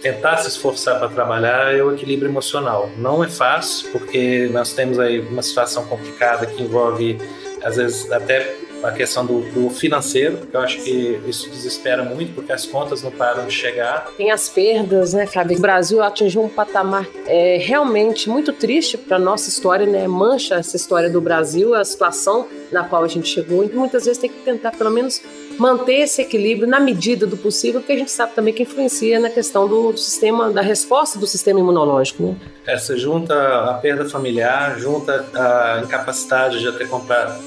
tentar 0.00 0.38
se 0.38 0.48
esforçar 0.48 0.98
para 0.98 1.08
trabalhar 1.08 1.74
é 1.74 1.82
o 1.82 1.92
equilíbrio 1.92 2.30
emocional. 2.30 2.90
Não 2.96 3.22
é 3.22 3.28
fácil, 3.28 3.90
porque 3.92 4.48
nós 4.52 4.72
temos 4.72 4.98
aí 4.98 5.20
uma 5.20 5.42
situação 5.42 5.86
complicada 5.86 6.46
que 6.46 6.62
envolve, 6.62 7.18
às 7.62 7.76
vezes, 7.76 8.10
até 8.10 8.56
a 8.84 8.92
questão 8.92 9.24
do, 9.24 9.40
do, 9.52 9.70
financeiro, 9.70 10.46
que 10.46 10.54
eu 10.56 10.60
acho 10.60 10.82
que 10.82 11.20
isso 11.26 11.48
desespera 11.48 12.02
muito, 12.02 12.34
porque 12.34 12.52
as 12.52 12.66
contas 12.66 13.02
não 13.02 13.10
param 13.10 13.46
de 13.46 13.52
chegar. 13.52 14.06
Tem 14.16 14.30
as 14.30 14.48
perdas, 14.48 15.14
né, 15.14 15.26
Fábio? 15.26 15.56
O 15.56 15.60
Brasil 15.60 16.02
atingiu 16.02 16.42
um 16.42 16.48
patamar 16.48 17.06
é, 17.26 17.56
realmente 17.56 18.28
muito 18.28 18.52
triste 18.52 18.98
para 18.98 19.18
nossa 19.18 19.48
história, 19.48 19.86
né? 19.86 20.06
Mancha 20.06 20.56
essa 20.56 20.76
história 20.76 21.08
do 21.08 21.20
Brasil, 21.20 21.74
a 21.74 21.84
situação 21.84 22.46
na 22.70 22.84
qual 22.84 23.04
a 23.04 23.08
gente 23.08 23.28
chegou. 23.28 23.64
E 23.64 23.68
muitas 23.68 24.04
vezes 24.04 24.18
tem 24.18 24.30
que 24.30 24.40
tentar, 24.40 24.72
pelo 24.72 24.90
menos, 24.90 25.22
manter 25.58 26.00
esse 26.00 26.22
equilíbrio 26.22 26.68
na 26.68 26.80
medida 26.80 27.26
do 27.26 27.36
possível, 27.36 27.80
porque 27.80 27.92
a 27.92 27.98
gente 27.98 28.10
sabe 28.10 28.34
também 28.34 28.52
que 28.52 28.62
influencia 28.62 29.18
na 29.20 29.30
questão 29.30 29.68
do, 29.68 29.92
do 29.92 29.98
sistema, 29.98 30.50
da 30.50 30.60
resposta 30.60 31.18
do 31.18 31.26
sistema 31.26 31.60
imunológico, 31.60 32.22
né? 32.22 32.36
É, 32.66 32.78
você 32.78 32.96
junta 32.96 33.34
a 33.70 33.74
perda 33.74 34.08
familiar, 34.08 34.78
junta 34.78 35.26
a 35.34 35.82
incapacidade 35.84 36.60
de 36.60 36.68
até 36.68 36.86
comprar, 36.86 37.38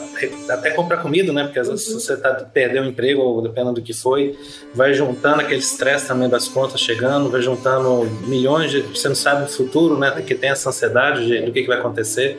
até 0.49 0.69
comprar 0.71 0.97
comida, 0.97 1.33
né? 1.33 1.45
Porque 1.45 1.59
às 1.59 1.67
vezes 1.67 1.87
uhum. 1.87 1.99
você 1.99 2.15
tá, 2.17 2.33
perdeu 2.53 2.83
o 2.83 2.85
emprego, 2.85 3.21
ou 3.21 3.41
dependendo 3.41 3.73
do 3.73 3.81
que 3.81 3.93
foi, 3.93 4.37
vai 4.75 4.93
juntando 4.93 5.41
aquele 5.41 5.59
estresse 5.59 6.07
também 6.07 6.29
das 6.29 6.47
contas 6.47 6.79
chegando, 6.79 7.31
vai 7.31 7.41
juntando 7.41 8.05
milhões 8.27 8.69
de. 8.69 8.81
Você 8.81 9.07
não 9.07 9.15
sabe 9.15 9.45
o 9.45 9.47
futuro, 9.47 9.97
né? 9.97 10.11
Que 10.25 10.35
tem 10.35 10.51
essa 10.51 10.69
ansiedade 10.69 11.25
de, 11.25 11.41
do 11.41 11.51
que, 11.51 11.61
que 11.61 11.67
vai 11.67 11.79
acontecer. 11.79 12.37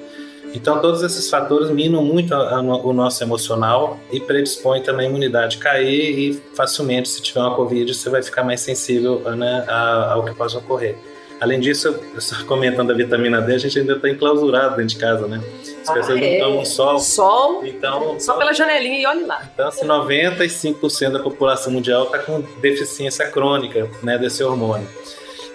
Então, 0.54 0.80
todos 0.80 1.02
esses 1.02 1.28
fatores 1.28 1.70
minam 1.70 2.02
muito 2.02 2.34
a, 2.34 2.56
a, 2.56 2.61
o 2.61 2.92
nosso 2.92 3.22
emocional 3.22 3.98
e 4.11 4.18
predispõem 4.20 4.82
também 4.82 5.06
a 5.06 5.08
imunidade 5.11 5.58
cair 5.58 6.18
e 6.18 6.42
facilmente, 6.54 7.08
se 7.08 7.20
tiver 7.22 7.40
uma 7.40 7.54
Covid, 7.54 7.92
você 7.92 8.08
vai 8.08 8.22
ficar 8.22 8.42
mais 8.42 8.61
sensível 8.61 9.20
né, 9.37 9.64
ao 9.68 10.24
que 10.24 10.34
possa 10.34 10.58
ocorrer. 10.58 10.96
Além 11.40 11.61
disso, 11.61 11.96
só 12.18 12.44
comentando 12.46 12.90
a 12.90 12.94
vitamina 12.94 13.40
D, 13.40 13.54
a 13.54 13.58
gente 13.58 13.78
ainda 13.78 13.92
está 13.92 14.08
enclausurado 14.08 14.76
dentro 14.76 14.88
de 14.88 14.96
casa, 14.96 15.28
né? 15.28 15.40
As 15.82 15.88
ah, 15.88 15.94
pessoas 15.94 16.20
é. 16.20 16.38
não 16.38 16.46
tomam 16.46 16.64
sol. 16.64 16.98
Sol? 16.98 17.64
Então, 17.64 18.18
só 18.18 18.37
pela 18.37 18.52
janelinha 18.52 19.00
e 19.00 19.06
olhe 19.06 19.24
lá. 19.24 19.48
Então, 19.54 19.70
se 19.70 19.84
95% 19.84 21.12
da 21.12 21.20
população 21.20 21.72
mundial 21.72 22.06
está 22.06 22.18
com 22.18 22.42
deficiência 22.61 23.30
crônica 23.30 23.88
né, 24.02 24.18
desse 24.18 24.42
hormônio. 24.42 24.88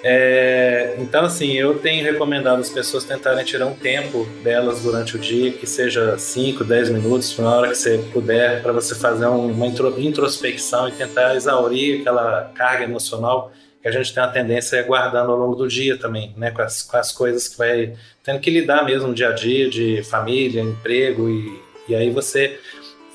É, 0.05 0.95
então, 0.99 1.23
assim, 1.23 1.53
eu 1.53 1.79
tenho 1.79 2.03
recomendado 2.03 2.59
as 2.59 2.69
pessoas 2.69 3.05
tentarem 3.05 3.45
tirar 3.45 3.67
um 3.67 3.73
tempo 3.73 4.25
delas 4.43 4.81
durante 4.81 5.15
o 5.15 5.19
dia, 5.19 5.53
que 5.53 5.65
seja 5.65 6.17
5, 6.17 6.65
10 6.65 6.89
minutos, 6.89 7.37
na 7.39 7.55
hora 7.55 7.69
que 7.69 7.75
você 7.75 7.99
puder, 8.11 8.61
para 8.61 8.73
você 8.73 8.93
fazer 8.93 9.27
uma 9.27 9.65
introspecção 9.65 10.89
e 10.89 10.91
tentar 10.91 11.33
exaurir 11.35 12.01
aquela 12.01 12.51
carga 12.53 12.83
emocional 12.83 13.53
que 13.81 13.87
a 13.87 13.91
gente 13.91 14.13
tem 14.13 14.23
a 14.23 14.27
tendência 14.27 14.77
a 14.77 14.81
ir 14.81 14.85
guardando 14.85 15.31
ao 15.31 15.37
longo 15.37 15.55
do 15.55 15.67
dia 15.67 15.97
também, 15.97 16.33
né? 16.37 16.51
Com 16.51 16.61
as, 16.61 16.81
com 16.81 16.97
as 16.97 17.11
coisas 17.11 17.47
que 17.47 17.57
vai 17.57 17.93
tendo 18.23 18.39
que 18.39 18.49
lidar 18.49 18.83
mesmo 18.83 19.09
no 19.09 19.13
dia 19.13 19.29
a 19.29 19.33
dia, 19.33 19.69
de 19.69 20.03
família, 20.03 20.61
emprego, 20.61 21.29
e, 21.29 21.61
e 21.89 21.95
aí 21.95 22.09
você 22.09 22.59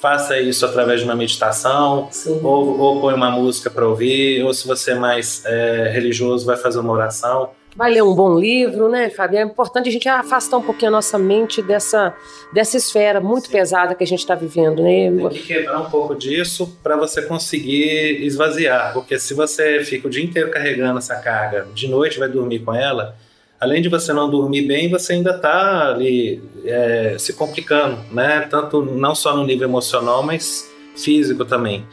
faça 0.01 0.39
isso 0.39 0.65
através 0.65 1.01
de 1.01 1.07
uma 1.07 1.15
meditação, 1.15 2.09
ou, 2.43 2.79
ou 2.79 3.01
põe 3.01 3.15
uma 3.15 3.31
música 3.31 3.69
para 3.71 3.87
ouvir, 3.87 4.43
ou 4.45 4.55
se 4.55 4.67
você 4.67 4.93
é 4.93 4.95
mais 4.95 5.45
é, 5.45 5.91
religioso, 5.93 6.47
vai 6.47 6.57
fazer 6.57 6.79
uma 6.79 6.93
oração. 6.93 7.51
Vai 7.77 7.93
ler 7.93 8.03
um 8.03 8.15
bom 8.15 8.37
livro, 8.37 8.89
né, 8.89 9.09
Fábio? 9.09 9.39
É 9.39 9.43
importante 9.43 9.89
a 9.89 9.93
gente 9.93 10.09
afastar 10.09 10.57
um 10.57 10.63
pouquinho 10.63 10.89
a 10.89 10.93
nossa 10.93 11.17
mente 11.17 11.63
dessa, 11.63 12.13
dessa 12.53 12.77
esfera 12.77 13.21
muito 13.21 13.49
pesada 13.51 13.95
que 13.95 14.03
a 14.03 14.07
gente 14.07 14.19
está 14.19 14.35
vivendo, 14.35 14.83
né? 14.83 15.11
Tem 15.11 15.29
que 15.31 15.47
quebrar 15.47 15.81
um 15.81 15.91
pouco 15.91 16.15
disso 16.15 16.77
para 16.83 16.97
você 16.97 17.23
conseguir 17.23 18.25
esvaziar, 18.25 18.93
porque 18.93 19.19
se 19.19 19.33
você 19.33 19.85
fica 19.85 20.09
o 20.09 20.11
dia 20.11 20.25
inteiro 20.25 20.51
carregando 20.51 20.99
essa 20.99 21.17
carga, 21.17 21.69
de 21.73 21.87
noite 21.87 22.19
vai 22.19 22.29
dormir 22.29 22.61
com 22.61 22.75
ela, 22.75 23.17
além 23.61 23.83
de 23.83 23.88
você 23.88 24.12
não 24.12 24.31
dormir 24.31 24.62
bem, 24.62 24.88
você 24.88 25.14
ainda 25.14 25.33
está 25.33 25.90
ali 25.90 26.42
é, 26.64 27.16
se 27.18 27.33
complicando, 27.33 27.99
né? 28.12 28.42
Tanto 28.51 28.83
não 28.83 29.14
só 29.14 29.37
no 29.37 29.44
nível 29.44 29.68
emocional, 29.68 30.23
mas 30.23 30.71
físico 30.97 31.44
também. 31.44 31.87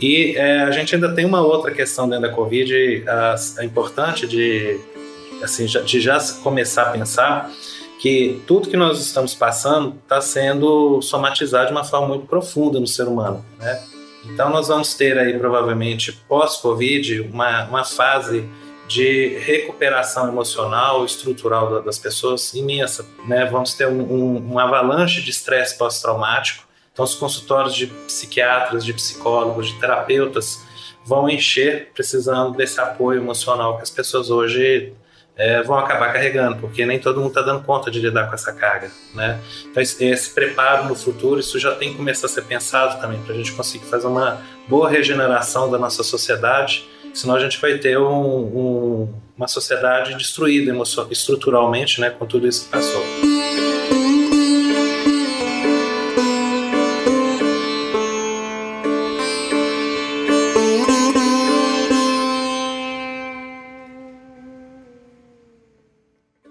E 0.00 0.34
é, 0.36 0.62
a 0.62 0.70
gente 0.70 0.94
ainda 0.94 1.12
tem 1.14 1.24
uma 1.24 1.40
outra 1.40 1.72
questão 1.72 2.08
dentro 2.08 2.28
da 2.28 2.34
Covid, 2.34 3.04
a, 3.06 3.34
a 3.58 3.64
importante 3.64 4.26
de, 4.26 4.78
assim, 5.42 5.66
de 5.66 6.00
já 6.00 6.18
começar 6.42 6.82
a 6.82 6.90
pensar 6.90 7.50
que 8.00 8.42
tudo 8.48 8.68
que 8.68 8.76
nós 8.76 9.00
estamos 9.00 9.34
passando 9.34 9.96
está 10.02 10.20
sendo 10.20 11.00
somatizado 11.02 11.66
de 11.66 11.72
uma 11.72 11.84
forma 11.84 12.08
muito 12.08 12.26
profunda 12.26 12.80
no 12.80 12.86
ser 12.86 13.06
humano, 13.06 13.44
né? 13.60 13.80
Então 14.24 14.50
nós 14.50 14.68
vamos 14.68 14.94
ter 14.94 15.18
aí 15.18 15.36
provavelmente 15.38 16.12
pós-Covid 16.28 17.20
uma, 17.20 17.64
uma 17.64 17.84
fase 17.84 18.48
de 18.92 19.38
recuperação 19.38 20.28
emocional, 20.28 21.04
estrutural 21.04 21.82
das 21.82 21.98
pessoas 21.98 22.52
imensa. 22.52 23.06
Né? 23.26 23.46
Vamos 23.46 23.74
ter 23.74 23.88
um, 23.88 24.02
um, 24.02 24.52
um 24.52 24.58
avalanche 24.58 25.22
de 25.22 25.30
estresse 25.30 25.78
pós-traumático. 25.78 26.64
Então, 26.92 27.04
os 27.04 27.14
consultórios 27.14 27.74
de 27.74 27.86
psiquiatras, 27.86 28.84
de 28.84 28.92
psicólogos, 28.92 29.68
de 29.68 29.80
terapeutas 29.80 30.60
vão 31.06 31.28
encher 31.28 31.90
precisando 31.94 32.54
desse 32.54 32.80
apoio 32.80 33.20
emocional 33.20 33.76
que 33.76 33.82
as 33.82 33.90
pessoas 33.90 34.30
hoje 34.30 34.92
é, 35.36 35.62
vão 35.62 35.78
acabar 35.78 36.12
carregando, 36.12 36.58
porque 36.58 36.84
nem 36.84 36.98
todo 36.98 37.18
mundo 37.18 37.30
está 37.30 37.40
dando 37.42 37.64
conta 37.64 37.90
de 37.90 37.98
lidar 37.98 38.28
com 38.28 38.34
essa 38.34 38.52
carga, 38.52 38.90
né? 39.14 39.40
Então 39.64 39.82
esse, 39.82 40.04
esse, 40.04 40.30
preparo 40.30 40.86
no 40.86 40.94
futuro, 40.94 41.40
isso 41.40 41.58
já 41.58 41.74
tem 41.74 41.90
que 41.90 41.96
começar 41.96 42.26
a 42.26 42.30
ser 42.30 42.42
pensado 42.42 43.00
também 43.00 43.20
para 43.22 43.34
a 43.34 43.36
gente 43.36 43.50
conseguir 43.52 43.86
fazer 43.86 44.06
uma 44.06 44.40
boa 44.68 44.88
regeneração 44.88 45.70
da 45.70 45.78
nossa 45.78 46.02
sociedade 46.02 46.86
senão 47.12 47.34
a 47.34 47.40
gente 47.40 47.60
vai 47.60 47.78
ter 47.78 47.98
um, 47.98 48.04
um, 48.04 49.14
uma 49.36 49.48
sociedade 49.48 50.14
destruída 50.16 50.72
estruturalmente 51.10 52.00
né, 52.00 52.10
com 52.10 52.26
tudo 52.26 52.46
isso 52.46 52.64
que 52.64 52.70
passou. 52.70 53.02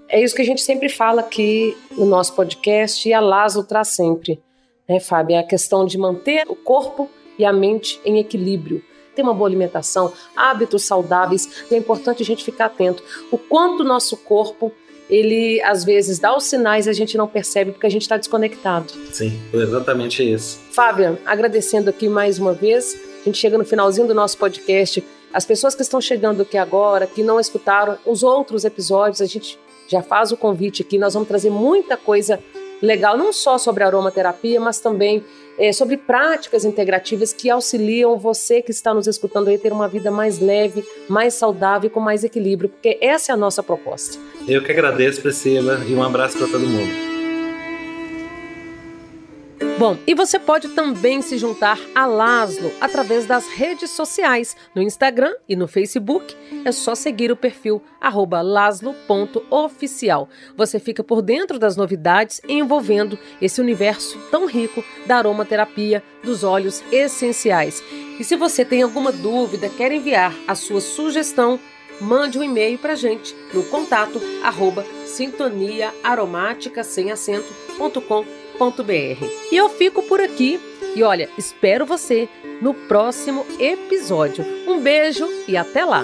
É 0.08 0.22
isso 0.22 0.36
que 0.36 0.42
a 0.42 0.46
gente 0.46 0.62
sempre 0.62 0.90
fala 0.90 1.22
aqui 1.22 1.76
no 1.98 2.06
nosso 2.06 2.36
podcast 2.36 3.08
e 3.08 3.14
a 3.14 3.22
Lázaro 3.22 3.66
traz 3.66 3.88
sempre, 3.88 4.42
né, 4.88 5.00
Fábio? 5.00 5.38
É 5.38 5.40
a 5.40 5.44
questão 5.44 5.86
de 5.86 5.98
manter 5.98 6.44
o 6.50 6.56
corpo 6.56 7.10
e 7.40 7.46
a 7.46 7.54
mente 7.54 8.00
em 8.04 8.20
equilíbrio 8.20 8.84
ter 9.16 9.22
uma 9.22 9.34
boa 9.34 9.48
alimentação, 9.48 10.14
hábitos 10.36 10.84
saudáveis. 10.84 11.66
É 11.72 11.78
importante 11.78 12.24
a 12.24 12.26
gente 12.26 12.44
ficar 12.44 12.66
atento. 12.66 13.04
O 13.32 13.38
quanto 13.38 13.82
o 13.82 13.86
nosso 13.86 14.18
corpo 14.18 14.72
ele 15.10 15.62
às 15.64 15.84
vezes 15.84 16.20
dá 16.20 16.36
os 16.36 16.46
sinais 16.46 16.88
e 16.88 16.90
a 16.90 16.94
gente 16.94 17.18
não 17.18 17.28
percebe 17.28 17.74
porque 17.74 17.86
a 17.86 17.90
gente 17.90 18.04
está 18.04 18.16
desconectado. 18.16 18.94
Sim, 19.12 19.38
exatamente 19.54 20.24
isso. 20.24 20.58
Fábio, 20.72 21.18
agradecendo 21.26 21.90
aqui 21.90 22.08
mais 22.08 22.40
uma 22.40 22.54
vez, 22.54 22.98
a 23.22 23.26
gente 23.26 23.38
chega 23.38 23.58
no 23.58 23.66
finalzinho 23.66 24.08
do 24.08 24.16
nosso 24.16 24.38
podcast. 24.38 25.04
As 25.34 25.46
pessoas 25.46 25.76
que 25.76 25.82
estão 25.82 26.00
chegando 26.00 26.42
aqui 26.44 26.58
agora, 26.58 27.06
que 27.06 27.24
não 27.24 27.40
escutaram 27.40 27.98
os 28.06 28.24
outros 28.24 28.64
episódios, 28.64 29.22
a 29.22 29.26
gente 29.26 29.60
já 29.86 30.02
faz 30.02 30.32
o 30.32 30.38
convite 30.38 30.82
aqui. 30.82 30.98
Nós 30.98 31.14
vamos 31.14 31.28
trazer 31.28 31.50
muita 31.50 31.98
coisa 31.98 32.40
legal, 32.82 33.18
não 33.18 33.34
só 33.34 33.58
sobre 33.58 33.84
aromaterapia, 33.84 34.60
mas 34.60 34.80
também 34.80 35.24
é, 35.62 35.72
sobre 35.72 35.96
práticas 35.96 36.66
integrativas 36.66 37.32
que 37.32 37.48
auxiliam 37.48 38.18
você 38.18 38.64
que 38.64 38.72
está 38.72 38.96
nos 38.96 39.06
escutando 39.06 39.48
aí 39.48 39.60
ter 39.60 39.72
uma 39.72 39.88
vida 39.88 40.10
mais 40.10 40.40
leve, 40.40 40.84
mais 41.08 41.36
saudável 41.36 41.88
e 41.88 41.94
com 41.94 42.00
mais 42.00 42.24
equilíbrio, 42.24 42.68
porque 42.68 42.98
essa 43.00 43.32
é 43.32 43.34
a 43.34 43.38
nossa 43.38 43.62
proposta. 43.62 44.18
Eu 44.48 44.64
que 44.64 44.72
agradeço, 44.72 45.22
Priscila, 45.22 45.84
e 45.88 45.94
um 45.94 46.02
abraço 46.02 46.36
para 46.36 46.48
todo 46.48 46.66
mundo. 46.66 47.11
Bom, 49.82 49.98
e 50.06 50.14
você 50.14 50.38
pode 50.38 50.70
também 50.76 51.24
se 51.24 51.40
juntar 51.40 51.80
a 51.96 52.06
Laszlo 52.06 52.72
através 52.80 53.26
das 53.26 53.48
redes 53.48 53.90
sociais, 53.90 54.56
no 54.76 54.82
Instagram 54.84 55.34
e 55.50 55.56
no 55.56 55.68
Facebook. 55.68 56.38
É 56.64 56.72
só 56.72 56.94
seguir 56.94 57.32
o 57.32 57.36
perfil 57.36 57.82
laslo.oficial. 58.44 60.30
Você 60.56 60.80
fica 60.80 61.04
por 61.04 61.24
dentro 61.24 61.58
das 61.58 61.76
novidades 61.76 62.40
envolvendo 62.48 63.18
esse 63.42 63.60
universo 63.60 64.20
tão 64.30 64.46
rico 64.46 64.84
da 65.08 65.18
aromaterapia 65.18 66.04
dos 66.24 66.44
óleos 66.44 66.84
essenciais. 66.92 67.84
E 68.20 68.24
se 68.24 68.36
você 68.36 68.64
tem 68.64 68.84
alguma 68.84 69.12
dúvida, 69.12 69.68
quer 69.68 69.92
enviar 69.92 70.32
a 70.48 70.54
sua 70.54 70.80
sugestão, 70.80 71.60
mande 72.00 72.38
um 72.38 72.44
e-mail 72.44 72.78
para 72.78 72.94
gente 72.94 73.36
no 73.52 73.64
contato 73.64 74.22
arroba 74.44 74.86
sintonia 75.08 75.92
aromática 76.04 76.84
sem 76.84 77.10
acento.com.br 77.12 78.41
e 79.52 79.56
eu 79.56 79.70
fico 79.70 80.04
por 80.04 80.22
aqui 80.22 80.60
e 80.96 81.02
olha, 81.02 81.30
espero 81.38 81.86
você 81.86 82.30
no 82.62 82.74
próximo 82.74 83.46
episódio. 83.60 84.46
Um 84.68 84.80
beijo 84.80 85.28
e 85.48 85.58
até 85.58 85.84
lá! 85.84 86.04